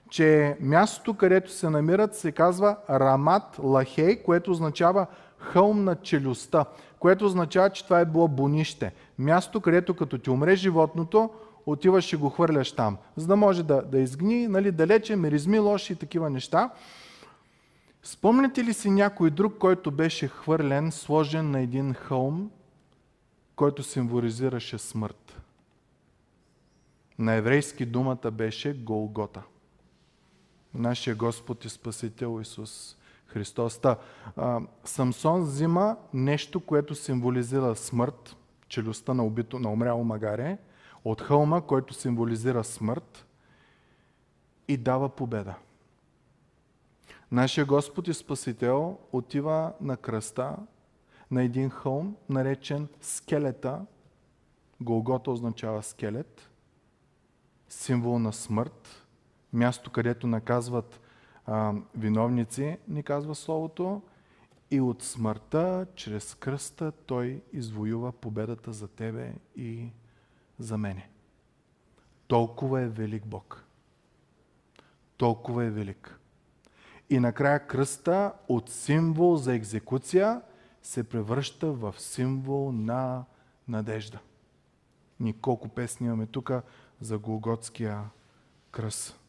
[0.09, 5.05] че мястото, където се намират, се казва Рамат Лахей, което означава
[5.37, 6.65] хълм на челюстта,
[6.99, 8.93] което означава, че това е било бонище.
[9.19, 11.29] Място, където като ти умре животното,
[11.65, 15.93] отиваш и го хвърляш там, за да може да, да изгни, нали, далече, миризми, лоши
[15.93, 16.69] и такива неща.
[18.03, 22.51] Спомняте ли си някой друг, който беше хвърлен, сложен на един хълм,
[23.55, 25.41] който символизираше смърт?
[27.19, 29.41] На еврейски думата беше Голгота.
[30.73, 32.97] Нашия Господ и Спасител Исус
[33.27, 33.77] Христос.
[33.77, 33.97] Та,
[34.37, 38.35] а, Самсон взима нещо, което символизира смърт,
[38.67, 40.57] челюстта на, убито, на умряло магаре,
[41.03, 43.25] от хълма, който символизира смърт
[44.67, 45.55] и дава победа.
[47.31, 50.57] Нашия Господ и Спасител отива на кръста
[51.31, 53.85] на един хълм, наречен скелета.
[54.81, 56.49] Голгота означава скелет,
[57.69, 59.07] символ на смърт,
[59.53, 61.01] място, където наказват
[61.45, 64.01] а, виновници, ни казва Словото,
[64.71, 69.89] и от смъртта, чрез кръста, Той извоюва победата за тебе и
[70.61, 71.09] за мене.
[72.27, 73.65] Толкова е велик Бог.
[75.17, 76.19] Толкова е велик.
[77.09, 80.41] И накрая кръста от символ за екзекуция
[80.81, 83.25] се превръща в символ на
[83.67, 84.19] надежда.
[85.19, 86.51] Ни колко песни имаме тук
[87.01, 88.03] за Голготския
[88.71, 89.19] кръст.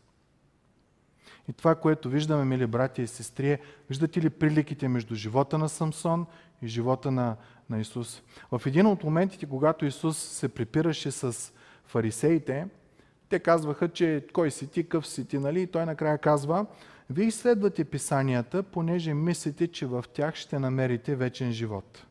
[1.48, 5.68] И това, което виждаме, мили братя и сестри, е, виждате ли приликите между живота на
[5.68, 6.26] Самсон
[6.62, 7.36] и живота на,
[7.70, 8.22] на Исус?
[8.52, 11.52] В един от моментите, когато Исус се припираше с
[11.86, 12.66] фарисеите,
[13.28, 15.62] те казваха, че кой си ти, къв си ти, нали?
[15.62, 16.66] И той накрая казва,
[17.10, 22.06] вие изследвате писанията, понеже мислите, че в тях ще намерите вечен живот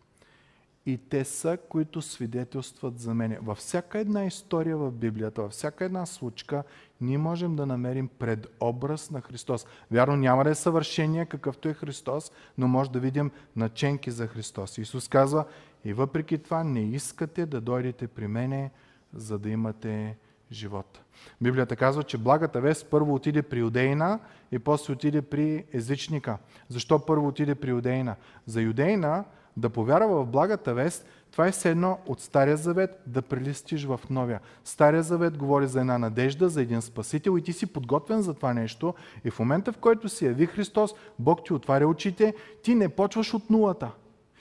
[0.86, 3.40] и те са, които свидетелстват за мене.
[3.42, 6.64] Във всяка една история в Библията, във всяка една случка,
[7.02, 9.66] ние можем да намерим предобраз на Христос.
[9.92, 14.78] Вярно, няма да е съвършение какъвто е Христос, но може да видим наченки за Христос.
[14.78, 15.46] Исус казва,
[15.86, 18.72] и въпреки това не искате да дойдете при мене,
[19.14, 20.18] за да имате
[20.52, 21.00] живот.
[21.42, 24.20] Библията казва, че благата вест първо отиде при юдейна
[24.52, 26.38] и после отиде при езичника.
[26.70, 28.16] Защо първо отиде при юдейна?
[28.46, 29.24] За юдейна
[29.58, 34.00] да повярва в благата вест, това е все едно от Стария завет да прилистиш в
[34.10, 34.40] Новия.
[34.64, 38.54] Стария завет говори за една надежда, за един спасител и ти си подготвен за това
[38.54, 38.94] нещо.
[39.26, 42.34] И в момента, в който си яви Христос, Бог ти отваря очите,
[42.64, 43.92] ти не почваш от нулата.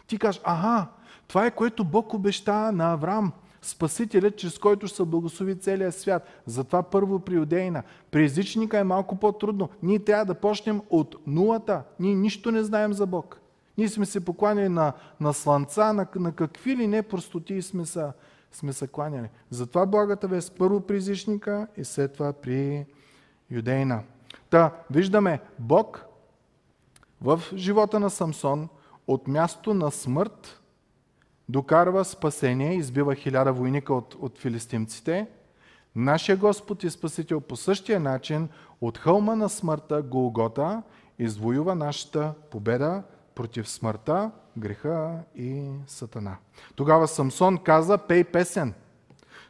[0.07, 0.87] Ти кажеш, ага,
[1.29, 3.33] това е което Бог обеща на Авраам.
[3.63, 6.29] Спасителят, чрез който ще се благослови целия свят.
[6.47, 7.83] Затова първо при юдейна.
[8.11, 9.69] При езичника е малко по-трудно.
[9.83, 11.83] Ние трябва да почнем от нулата.
[12.01, 13.40] Ние нищо не знаем за Бог.
[13.81, 18.07] Ние сме се покланяли на, на слънца, на, на какви ли не простоти сме се,
[18.53, 19.29] сме се кланяли.
[19.51, 22.87] Затова благата вест първо при езичника и след това при
[23.51, 24.03] юдейна.
[24.51, 26.05] Та, виждаме Бог
[27.21, 28.69] в живота на Самсон
[29.07, 30.61] от място на смърт
[31.49, 35.27] докарва спасение, избива хиляда войника от, от филистимците,
[35.97, 38.49] Нашия Господ и Спасител по същия начин
[38.81, 40.83] от хълма на смъртта Голгота
[41.19, 43.03] извоюва нашата победа
[43.41, 46.37] против смъртта, греха и сатана.
[46.75, 48.75] Тогава Самсон каза, пей песен.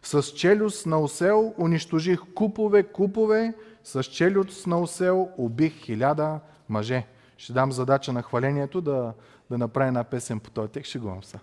[0.02, 7.06] С челюст на осел унищожих купове, купове, с челюст на осел убих хиляда мъже.
[7.36, 9.12] Ще дам задача на хвалението да,
[9.50, 11.38] да направя една песен по този текст, го са.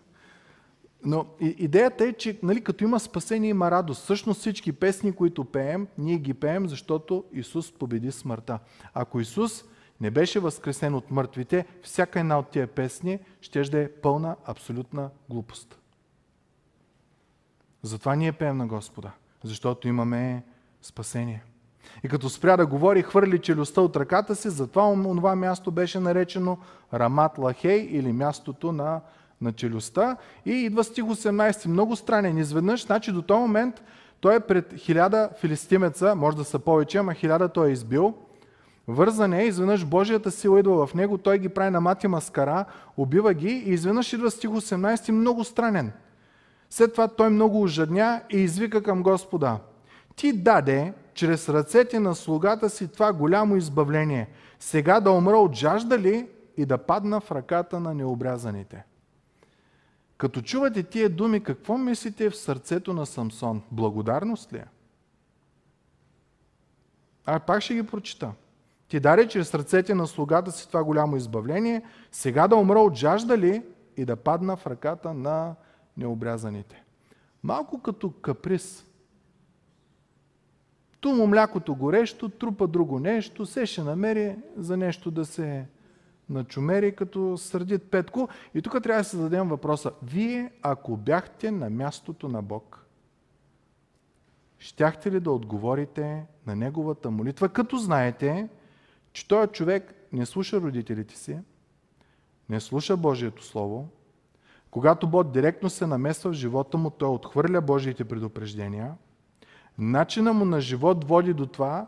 [1.06, 4.04] Но идеята е, че нали, като има спасение, има радост.
[4.04, 8.60] Всъщност всички песни, които пеем, ние ги пеем, защото Исус победи смъртта.
[8.94, 9.64] Ако Исус
[10.02, 15.10] не беше възкресен от мъртвите, всяка една от тия песни ще да е пълна абсолютна
[15.30, 15.80] глупост.
[17.84, 19.12] Затова ние пеем на Господа,
[19.44, 20.44] защото имаме
[20.82, 21.44] спасение.
[22.04, 26.58] И като спря да говори, хвърли челюстта от ръката си, затова това място беше наречено
[26.94, 29.02] Рамат Лахей или мястото на,
[29.42, 30.18] на челюстта.
[30.46, 32.38] И идва стих 18, много странен.
[32.38, 33.84] Изведнъж, значи до този момент
[34.20, 38.14] той е пред хиляда филистимеца, може да са повече, ама хиляда той е избил.
[38.88, 42.66] Вързан е, изведнъж Божията сила идва в него, той ги прави на мати маскара,
[42.98, 45.92] убива ги и изведнъж идва стих 18, много странен.
[46.70, 49.60] След това той много ожадня и извика към Господа.
[50.16, 54.30] Ти даде чрез ръцете на слугата си това голямо избавление.
[54.60, 58.86] Сега да умра от жажда ли и да падна в ръката на необрязаните?
[60.18, 63.62] Като чувате тия думи, какво мислите в сърцето на Самсон?
[63.72, 64.66] Благодарност ли е?
[67.26, 68.32] А, пак ще ги прочита.
[68.88, 73.38] Ти даде чрез ръцете на слугата си това голямо избавление, сега да умра от жажда
[73.38, 73.64] ли
[73.98, 75.56] и да падна в ръката на
[75.98, 76.84] необрязаните.
[77.44, 78.86] Малко като каприз.
[81.00, 85.66] Ту му млякото горещо, трупа друго нещо, се ще намери за нещо да се
[86.30, 88.30] начумери, като сърдит Петко.
[88.54, 89.92] И тук трябва да се зададем въпроса.
[90.04, 92.86] Вие, ако бяхте на мястото на Бог,
[94.60, 98.50] щяхте ли да отговорите на Неговата молитва, като знаете,
[99.18, 101.40] че този човек не слуша родителите си,
[102.50, 103.90] не слуша Божието Слово,
[104.72, 108.94] когато Бог директно се намесва в живота му, той отхвърля Божиите предупреждения.
[109.78, 111.88] Начина му на живот води до това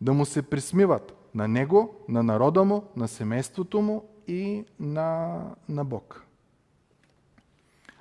[0.00, 5.84] да му се присмиват на него, на народа му, на семейството му и на, на
[5.84, 6.24] Бог.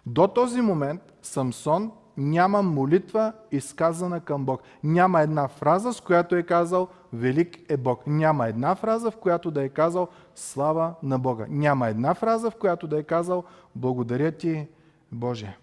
[0.05, 4.61] До този момент Самсон няма молитва изказана към Бог.
[4.83, 8.07] Няма една фраза, с която е казал Велик е Бог.
[8.07, 11.45] Няма една фраза, в която да е казал Слава на Бога.
[11.49, 13.43] Няма една фраза, в която да е казал
[13.75, 14.67] Благодаря ти,
[15.11, 15.57] Боже.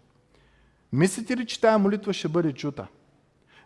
[0.92, 2.86] Мислите ли, че тая молитва ще бъде чута?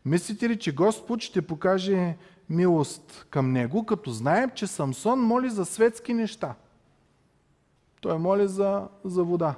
[0.05, 2.17] Мислите ли, че Господ ще покаже
[2.51, 6.55] милост към него, като знаем, че Самсон моли за светски неща?
[8.01, 9.55] Той моли за, за вода,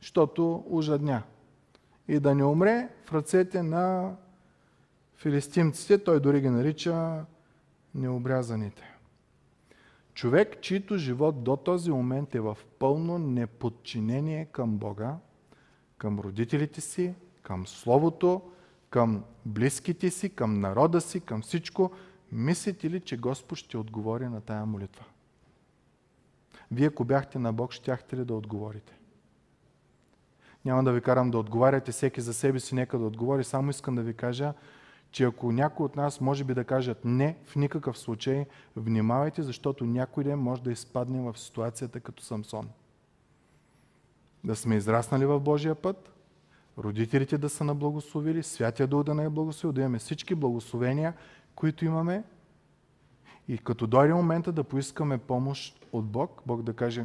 [0.00, 1.22] защото ужадня
[2.08, 4.14] и да не умре в ръцете на
[5.16, 6.04] филистимците.
[6.04, 7.24] Той дори ги нарича
[7.94, 8.94] необрязаните.
[10.14, 15.16] Човек, чийто живот до този момент е в пълно неподчинение към Бога,
[15.98, 18.42] към родителите си, към Словото,
[18.90, 21.90] към близките си, към народа си, към всичко,
[22.32, 25.04] мислите ли, че Господ ще отговори на тая молитва?
[26.70, 28.93] Вие, ако бяхте на Бог, щяхте ли да отговорите?
[30.64, 33.44] Няма да ви карам да отговаряте всеки за себе си, нека да отговори.
[33.44, 34.52] Само искам да ви кажа,
[35.10, 38.46] че ако някой от нас може би да кажат не, в никакъв случай,
[38.76, 42.68] внимавайте, защото някой ден може да изпадне в ситуацията като Самсон.
[44.44, 46.12] Да сме израснали в Божия път,
[46.78, 51.14] родителите да са наблагословили, Святия Дух да не е благословил, да имаме всички благословения,
[51.54, 52.24] които имаме.
[53.48, 57.04] И като дойде момента да поискаме помощ от Бог, Бог да каже,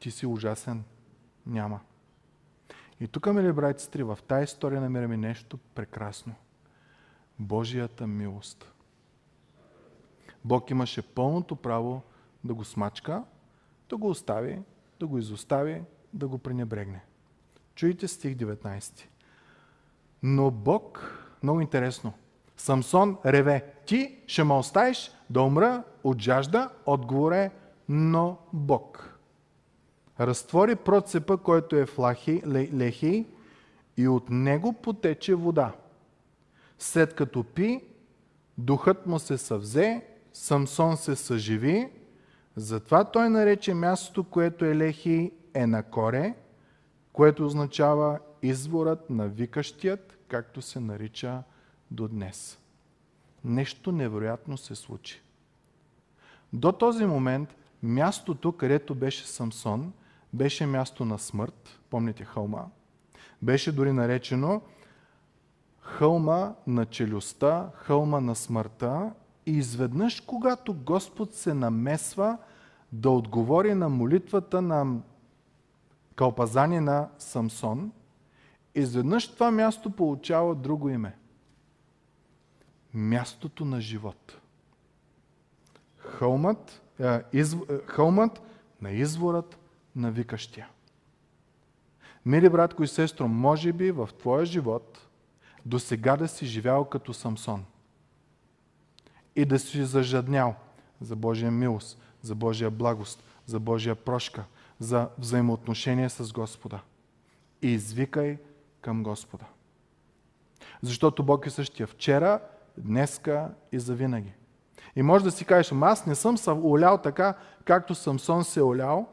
[0.00, 0.84] ти си ужасен.
[1.46, 1.80] Няма.
[3.00, 6.34] И тук, мили брати сестри, в тази история намираме нещо прекрасно.
[7.38, 8.72] Божията милост.
[10.44, 12.02] Бог имаше пълното право
[12.44, 13.24] да го смачка,
[13.88, 14.62] да го остави,
[15.00, 15.82] да го изостави,
[16.12, 17.04] да го пренебрегне.
[17.74, 19.06] Чуйте стих 19.
[20.22, 22.12] Но Бог, много интересно,
[22.56, 27.50] Самсон реве, ти ще ме оставиш да умра от жажда, отговор е,
[27.88, 29.09] но Бог
[30.20, 33.26] разтвори процепа, който е в лахи, лехи,
[33.96, 35.72] и от него потече вода.
[36.78, 37.80] След като пи,
[38.58, 40.02] духът му се съвзе,
[40.32, 41.88] Самсон се съживи,
[42.56, 46.34] затова той нарече мястото, което е лехи, е на коре,
[47.12, 51.42] което означава изворът на викащият, както се нарича
[51.90, 52.58] до днес.
[53.44, 55.22] Нещо невероятно се случи.
[56.52, 59.92] До този момент мястото, където беше Самсон,
[60.32, 62.64] беше място на смърт, помните хълма.
[63.42, 64.62] Беше дори наречено
[65.80, 69.12] хълма на челюстта, хълма на смъртта
[69.46, 72.38] и изведнъж, когато Господ се намесва
[72.92, 75.00] да отговори на молитвата на
[76.14, 77.92] кълпазани на Самсон,
[78.74, 81.16] изведнъж това място получава друго име.
[82.94, 84.38] Мястото на живот.
[85.96, 87.58] Хълмът, е, изв...
[87.70, 88.42] Е, хълмът
[88.82, 89.59] на изворът
[89.96, 90.68] на викащия.
[92.26, 95.08] Мили братко и сестро, може би в твоя живот
[95.66, 97.64] до сега да си живял като Самсон
[99.36, 100.54] и да си зажаднял
[101.00, 104.44] за Божия милост, за Божия благост, за Божия прошка,
[104.78, 106.80] за взаимоотношение с Господа.
[107.62, 108.38] И извикай
[108.80, 109.44] към Господа.
[110.82, 112.40] Защото Бог е същия вчера,
[112.78, 114.32] днеска и завинаги.
[114.96, 117.34] И може да си кажеш, аз не съм се олял така,
[117.64, 119.08] както Самсон се е олял.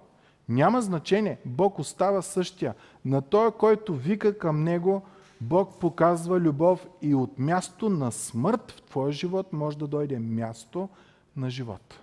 [0.50, 1.38] Няма значение.
[1.45, 2.76] Бог остава същия.
[3.06, 5.02] На той, който вика към него,
[5.41, 10.89] Бог показва любов и от място на смърт в твоя живот може да дойде място
[11.36, 12.00] на живот.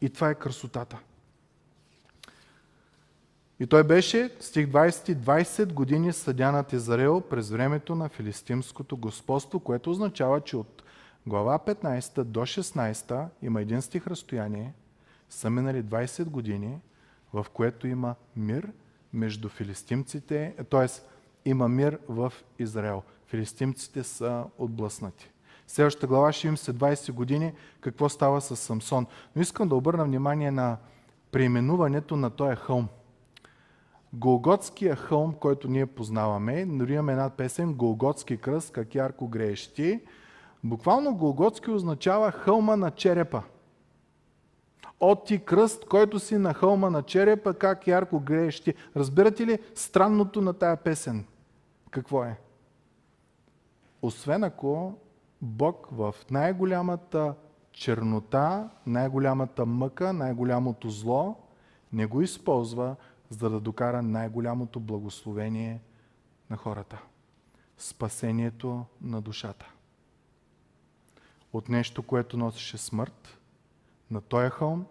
[0.00, 0.98] И това е красотата.
[3.60, 9.60] И той беше, стих 20, 20 години съдя над Израел през времето на филистимското господство,
[9.60, 10.82] което означава, че от
[11.26, 14.72] глава 15 до 16 има един стих разстояние,
[15.34, 16.78] са минали 20 години,
[17.32, 18.72] в което има мир
[19.12, 20.86] между филистимците, т.е.
[21.44, 23.02] има мир в Израел.
[23.26, 25.30] Филистимците са отблъснати.
[25.66, 29.06] Следващата глава ще им се 20 години какво става с Самсон.
[29.36, 30.76] Но искам да обърна внимание на
[31.32, 32.88] преименуването на този хълм.
[34.12, 39.72] Голготския хълм, който ние познаваме, дори имаме една песен Голготски кръст, как ярко грееш.
[40.64, 43.42] Буквално Голготски означава хълма на черепа.
[45.04, 48.74] От ти кръст, който си на хълма на черепа, как ярко грееш ти.
[48.96, 51.26] Разбирате ли странното на тая песен?
[51.90, 52.38] Какво е?
[54.02, 54.98] Освен ако
[55.42, 57.34] Бог в най-голямата
[57.72, 61.36] чернота, най-голямата мъка, най-голямото зло
[61.92, 62.96] не го използва,
[63.30, 65.80] за да докара най-голямото благословение
[66.50, 67.02] на хората.
[67.78, 69.72] Спасението на душата.
[71.52, 73.38] От нещо, което носеше смърт,
[74.10, 74.86] на този хълм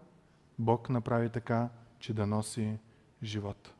[0.64, 2.78] Бог направи така, че да носи
[3.24, 3.74] живот.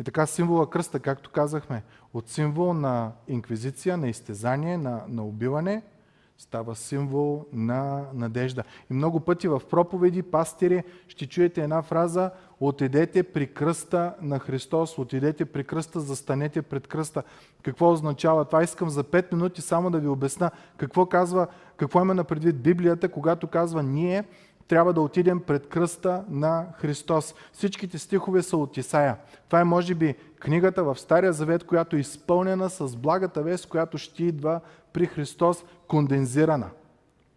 [0.00, 1.82] И така символа кръста, както казахме,
[2.14, 5.82] от символ на инквизиция, на изтезание, на, на убиване–
[6.38, 8.64] става символ на надежда.
[8.90, 14.98] И много пъти в проповеди, пастири, ще чуете една фраза Отидете при кръста на Христос,
[14.98, 17.22] отидете при кръста, застанете пред кръста.
[17.62, 18.62] Какво означава това?
[18.62, 21.46] Искам за 5 минути само да ви обясна какво казва,
[21.76, 24.24] какво има на предвид Библията, когато казва ние
[24.68, 27.34] трябва да отидем пред кръста на Христос.
[27.52, 29.16] Всичките стихове са от Исаия.
[29.46, 33.98] Това е, може би, книгата в Стария Завет, която е изпълнена с благата вест, която
[33.98, 34.60] ще идва
[34.92, 36.70] при Христос, кондензирана.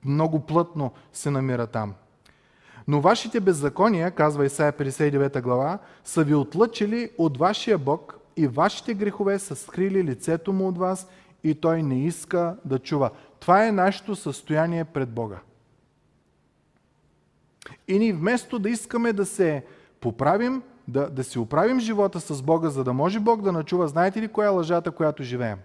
[0.05, 1.93] Много плътно се намира там.
[2.87, 8.93] Но вашите беззакония, казва Исаия 59 глава, са ви отлъчили от вашия Бог и вашите
[8.93, 11.07] грехове са скрили лицето му от вас
[11.43, 13.09] и той не иска да чува.
[13.39, 15.39] Това е нашето състояние пред Бога.
[17.91, 19.65] И ни вместо да искаме да се
[19.99, 24.21] поправим, да, да си оправим живота с Бога, за да може Бог да начува, знаете
[24.21, 25.59] ли коя е лъжата, която живеем?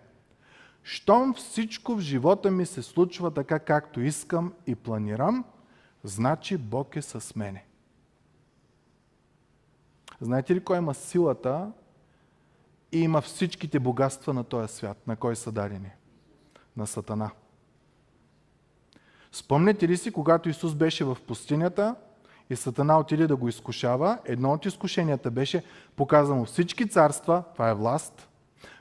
[0.82, 5.44] Щом всичко в живота ми се случва така, както искам и планирам,
[6.04, 7.64] значи Бог е с мене.
[10.20, 11.72] Знаете ли кой има силата
[12.92, 15.06] и има всичките богатства на този свят?
[15.06, 15.90] На кой са дадени?
[16.76, 17.30] На Сатана.
[19.32, 21.94] Спомняте ли си, когато Исус беше в пустинята
[22.50, 25.62] и Сатана отиде да го изкушава, едно от изкушенията беше
[25.96, 28.28] показано всички царства, това е власт,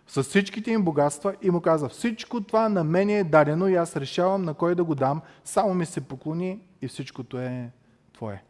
[0.07, 3.95] с всичките им богатства и му каза, всичко това на мен е дадено и аз
[3.95, 7.71] решавам на кой да го дам, само ми се поклони и всичкото е
[8.13, 8.43] твое.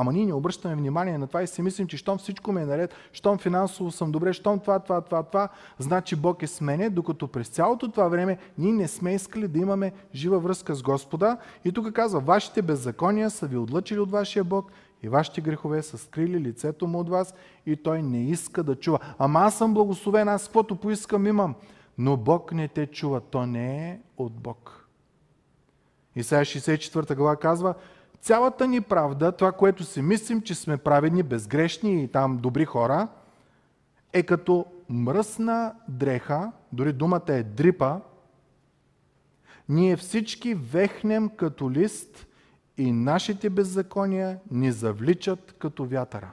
[0.00, 2.66] Ама ние не обръщаме внимание на това и си мислим, че щом всичко ми е
[2.66, 5.48] наред, щом финансово съм добре, щом това, това, това, това,
[5.78, 9.58] значи Бог е с мене, докато през цялото това време ние не сме искали да
[9.58, 11.36] имаме жива връзка с Господа.
[11.64, 14.72] И тук казва, вашите беззакония са ви отлъчили от вашия Бог
[15.02, 17.34] и вашите грехове са скрили лицето му от вас
[17.66, 18.98] и той не иска да чува.
[19.18, 21.54] Ама аз съм благословен, аз каквото поискам имам.
[21.98, 24.86] Но Бог не те чува, то не е от Бог.
[26.16, 27.74] Исайя 64 глава казва,
[28.20, 33.08] цялата ни правда, това, което си мислим, че сме праведни, безгрешни и там добри хора,
[34.12, 38.00] е като мръсна дреха, дори думата е дрипа,
[39.68, 42.26] ние всички вехнем като лист
[42.76, 46.30] и нашите беззакония ни завличат като вятъра.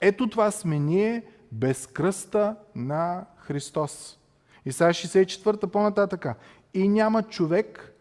[0.00, 4.18] Ето това сме ние, без кръста на Христос.
[4.64, 6.34] Исайя 64 по-нататъка.
[6.74, 7.95] И няма човек,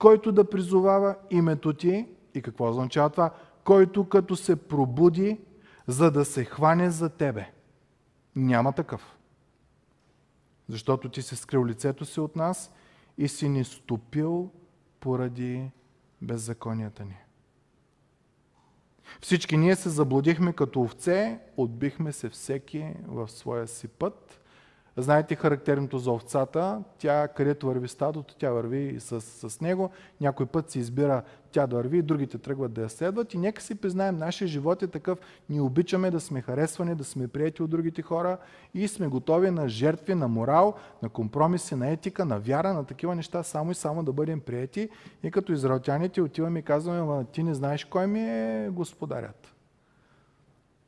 [0.00, 2.08] който да призовава името ти.
[2.34, 3.30] И какво означава това?
[3.64, 5.40] Който като се пробуди,
[5.86, 7.52] за да се хване за тебе.
[8.36, 9.18] Няма такъв.
[10.68, 12.74] Защото ти се скрил лицето си от нас
[13.18, 14.50] и си ни стопил
[15.00, 15.70] поради
[16.22, 17.16] беззаконията ни.
[19.20, 24.39] Всички ние се заблудихме като овце, отбихме се всеки в своя си път
[25.02, 29.90] Знаете характерното за овцата, тя където върви стадото, тя върви с, с него,
[30.20, 31.22] някой път се избира
[31.52, 33.34] тя да върви, другите тръгват да я следват.
[33.34, 37.28] И нека си признаем, нашия живот е такъв, ние обичаме да сме харесвани, да сме
[37.28, 38.38] прияти от другите хора
[38.74, 43.14] и сме готови на жертви, на морал, на компромиси, на етика, на вяра, на такива
[43.14, 44.88] неща, само и само да бъдем прияти
[45.22, 49.54] и като израелтяните отиваме и казваме, ти не знаеш кой ми е господарят.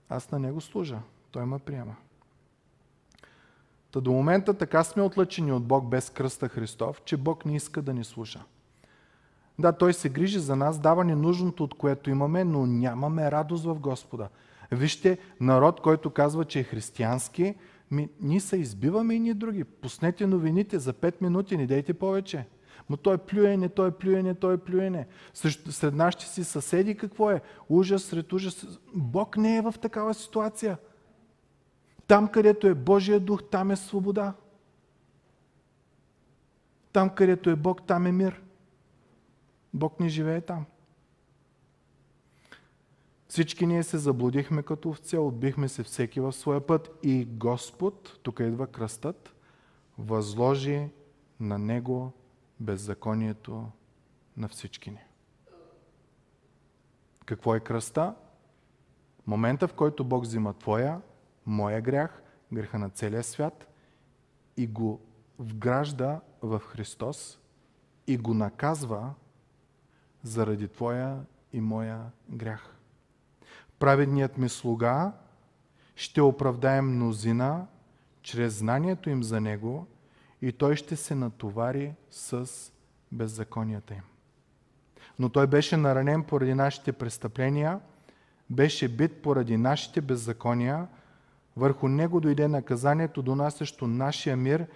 [0.09, 0.99] Аз на него служа,
[1.31, 1.97] той ме приема.
[3.93, 7.83] Та до момента така сме отлъчени от Бог без кръста Христов, че Бог не иска
[7.83, 8.45] да ни слуша.
[9.59, 13.65] Да, Той се грижи за нас, дава ни нужното, от което имаме, но нямаме радост
[13.65, 14.29] в Господа.
[14.71, 17.55] Вижте, народ, който казва, че е християнски,
[17.91, 19.65] ми, ние се избиваме и ние други.
[19.65, 22.47] Пуснете новините за 5 минути, не дейте повече.
[22.91, 25.07] Но той е плюене, той е плюене, той е плюене.
[25.35, 27.41] Сред, сред нашите си съседи какво е?
[27.69, 28.67] Ужас сред ужас.
[28.95, 30.79] Бог не е в такава ситуация.
[32.07, 34.35] Там, където е Божия дух, там е свобода.
[36.93, 38.43] Там, където е Бог, там е мир.
[39.75, 40.65] Бог не живее там.
[43.29, 48.41] Всички ние се заблудихме като овце, отбихме се всеки в своя път и Господ, тук
[48.41, 49.35] идва кръстът,
[49.99, 50.89] възложи
[51.41, 52.13] на Него
[52.61, 53.69] беззаконието
[54.37, 55.01] на всички ни.
[57.25, 58.15] Какво е кръста?
[59.27, 61.01] Момента, в който Бог взима твоя
[61.47, 62.23] моя грях,
[62.53, 63.69] греха на целия свят
[64.57, 65.01] и го
[65.39, 67.39] вгражда в Христос
[68.07, 69.15] и го наказва
[70.23, 71.21] заради твоя
[71.53, 72.77] и моя грях.
[73.79, 75.13] Праведният ми слуга
[75.97, 77.67] ще оправдае мнозина
[78.23, 79.87] чрез знанието им за Него
[80.43, 82.49] и той ще се натовари с
[83.13, 84.03] беззаконията им.
[85.19, 87.81] Но той беше наранен поради нашите престъпления,
[88.51, 90.89] беше бит поради нашите беззакония,
[91.57, 94.67] върху него дойде наказанието, донасящо нашия мир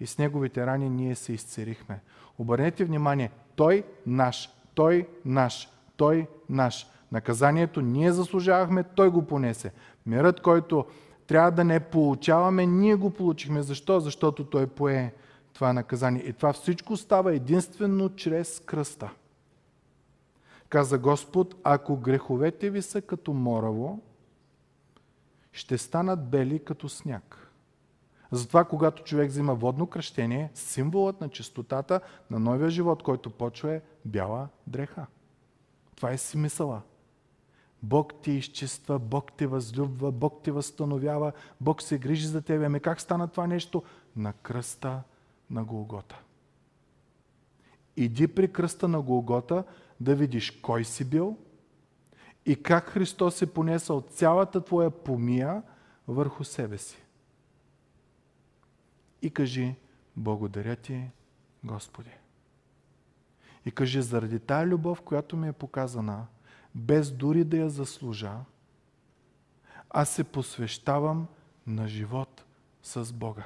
[0.00, 2.00] и с неговите рани ние се изцерихме.
[2.38, 6.86] Обърнете внимание, той наш, той наш, той наш.
[7.12, 9.72] Наказанието ние заслужавахме, той го понесе.
[10.06, 10.84] Мирът, който
[11.26, 13.62] трябва да не получаваме, ние го получихме.
[13.62, 14.00] Защо?
[14.00, 15.12] Защото той пое
[15.52, 16.22] това наказание.
[16.22, 19.10] И това всичко става единствено чрез кръста.
[20.68, 24.00] Каза Господ, ако греховете ви са като мораво,
[25.52, 27.48] ще станат бели като сняг.
[28.30, 32.00] Затова, когато човек взима водно кръщение, символът на чистотата
[32.30, 35.06] на новия живот, който почва е бяла дреха.
[35.96, 36.82] Това е смисъла.
[37.82, 42.64] Бог ти изчиства, Бог те възлюбва, Бог те възстановява, Бог се грижи за тебе.
[42.64, 43.82] Ами как стана това нещо?
[44.16, 45.02] На кръста
[45.50, 46.20] на Голгота.
[47.96, 49.64] Иди при кръста на Голгота
[50.00, 51.36] да видиш кой си бил,
[52.46, 55.62] и как Христос е понесъл цялата твоя помия
[56.08, 57.02] върху себе си.
[59.22, 59.74] И кажи,
[60.16, 61.10] благодаря ти,
[61.64, 62.10] Господи.
[63.66, 66.26] И кажи, заради тая любов, която ми е показана,
[66.74, 68.32] без дори да я заслужа,
[69.90, 71.26] аз се посвещавам
[71.66, 72.44] на живот
[72.82, 73.44] с Бога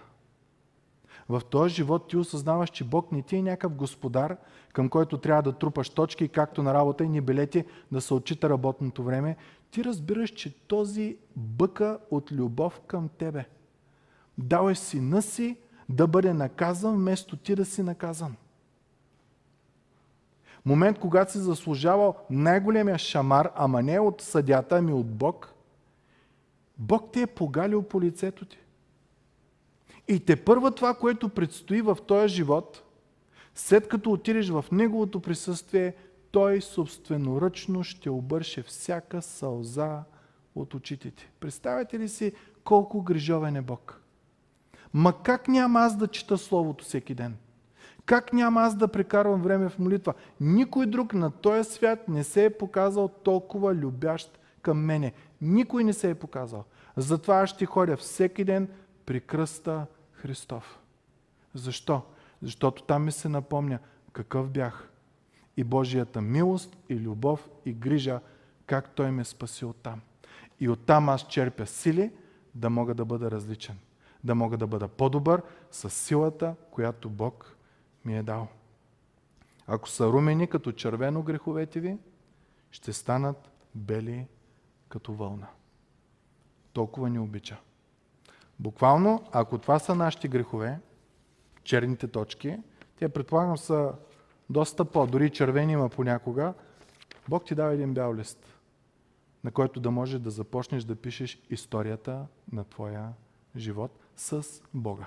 [1.29, 4.37] в този живот ти осъзнаваш, че Бог не ти е някакъв господар,
[4.73, 8.51] към който трябва да трупаш точки, както на работа и ни билети да се отчита
[8.51, 9.37] работното време,
[9.71, 13.45] ти разбираш, че този бъка от любов към тебе.
[14.39, 15.57] Дал е сина си
[15.89, 18.37] да бъде наказан, вместо ти да си наказан.
[20.65, 25.55] Момент, когато си заслужавал най-големия шамар, ама не от съдята, ами от Бог,
[26.79, 28.59] Бог те е погалил по лицето ти.
[30.09, 32.83] И те първа това, което предстои в този живот,
[33.55, 35.95] след като отидеш в Неговото присъствие,
[36.31, 40.03] Той собственоръчно ще обърше всяка сълза
[40.55, 41.29] от очите ти.
[41.41, 42.33] Представете ли си
[42.65, 44.03] колко грижовен е Бог?
[44.95, 47.37] Ма как няма аз да чета Словото всеки ден?
[48.07, 50.15] Как няма аз да прекарвам време в молитва?
[50.41, 55.13] Никой друг на този свят не се е показал толкова любящ към мене.
[55.41, 56.65] Никой не се е показал.
[56.97, 58.69] Затова аз ще ходя всеки ден
[59.07, 60.79] при кръста Христов.
[61.55, 62.03] Защо?
[62.43, 63.79] Защото там ми се напомня
[64.13, 64.91] какъв бях.
[65.57, 68.21] И Божията милост, и любов, и грижа,
[68.67, 70.01] как Той ме спаси от там.
[70.61, 72.13] И оттам аз черпя сили
[72.55, 73.79] да мога да бъда различен,
[74.25, 77.57] да мога да бъда по-добър с силата, която Бог
[78.05, 78.49] ми е дал.
[79.67, 81.99] Ако са румени като червено греховете ви,
[82.71, 84.27] ще станат бели
[84.89, 85.47] като вълна.
[86.73, 87.57] Толкова ни обича.
[88.59, 90.81] Буквално, ако това са нашите грехове,
[91.65, 92.57] черните точки,
[92.99, 93.93] те предполагам са
[94.51, 96.55] доста по, дори червени има понякога,
[97.29, 98.47] Бог ти дава един бял лист,
[99.45, 103.13] на който да можеш да започнеш да пишеш историята на твоя
[103.57, 104.45] живот с
[104.75, 105.07] Бога.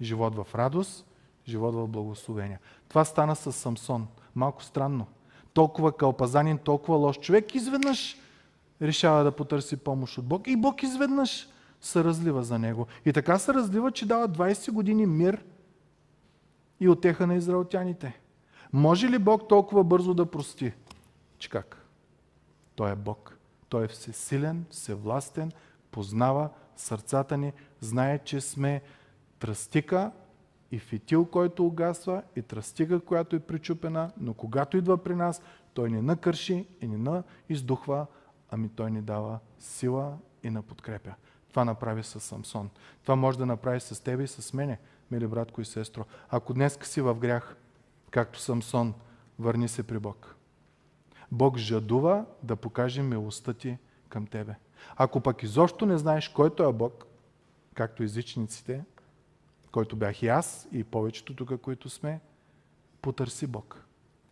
[0.00, 1.06] Живот в радост,
[1.48, 2.58] живот в благословение.
[2.88, 4.08] Това стана с Самсон.
[4.34, 5.06] Малко странно.
[5.52, 8.16] Толкова кълпазанин, толкова лош човек, изведнъж
[8.82, 11.48] решава да потърси помощ от Бог и Бог изведнъж
[11.80, 12.86] се разлива за него.
[13.04, 15.44] И така се разлива, че дава 20 години мир
[16.80, 18.20] и отеха на израелтяните.
[18.72, 20.72] Може ли Бог толкова бързо да прости?
[21.38, 21.86] Че как?
[22.74, 23.36] Той е Бог.
[23.68, 25.52] Той е всесилен, всевластен,
[25.90, 28.82] познава сърцата ни, знае, че сме
[29.38, 30.10] тръстика
[30.70, 35.42] и фитил, който угасва, и тръстика, която е причупена, но когато идва при нас,
[35.74, 38.06] той не накърши и не на издухва,
[38.50, 41.14] ами той ни дава сила и на подкрепя.
[41.50, 42.70] Това направи с Самсон.
[43.02, 44.78] Това може да направи с тебе и с мене,
[45.10, 46.04] мили братко и сестро.
[46.28, 47.56] Ако днес си в грях,
[48.10, 48.94] както Самсон,
[49.38, 50.36] върни се при Бог.
[51.32, 53.78] Бог жадува да покаже милостта ти
[54.08, 54.54] към тебе.
[54.96, 57.06] Ако пък изобщо не знаеш който е Бог,
[57.74, 58.84] както езичниците,
[59.72, 62.20] който бях и аз и повечето тук, които сме,
[63.02, 63.84] потърси Бог.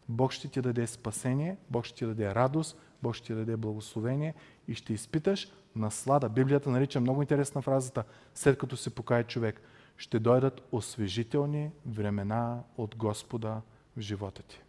[0.09, 4.35] Бог ще ти даде спасение, Бог ще ти даде радост, Бог ще ти даде благословение
[4.69, 6.29] и ще изпиташ наслада.
[6.29, 8.05] Библията нарича много интересна фразата,
[8.35, 9.61] след като се покае човек.
[9.97, 13.61] Ще дойдат освежителни времена от Господа
[13.97, 14.61] в живота ти.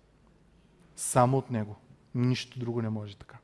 [0.96, 1.76] Само от Него.
[2.16, 3.38] Нищо друго не може така.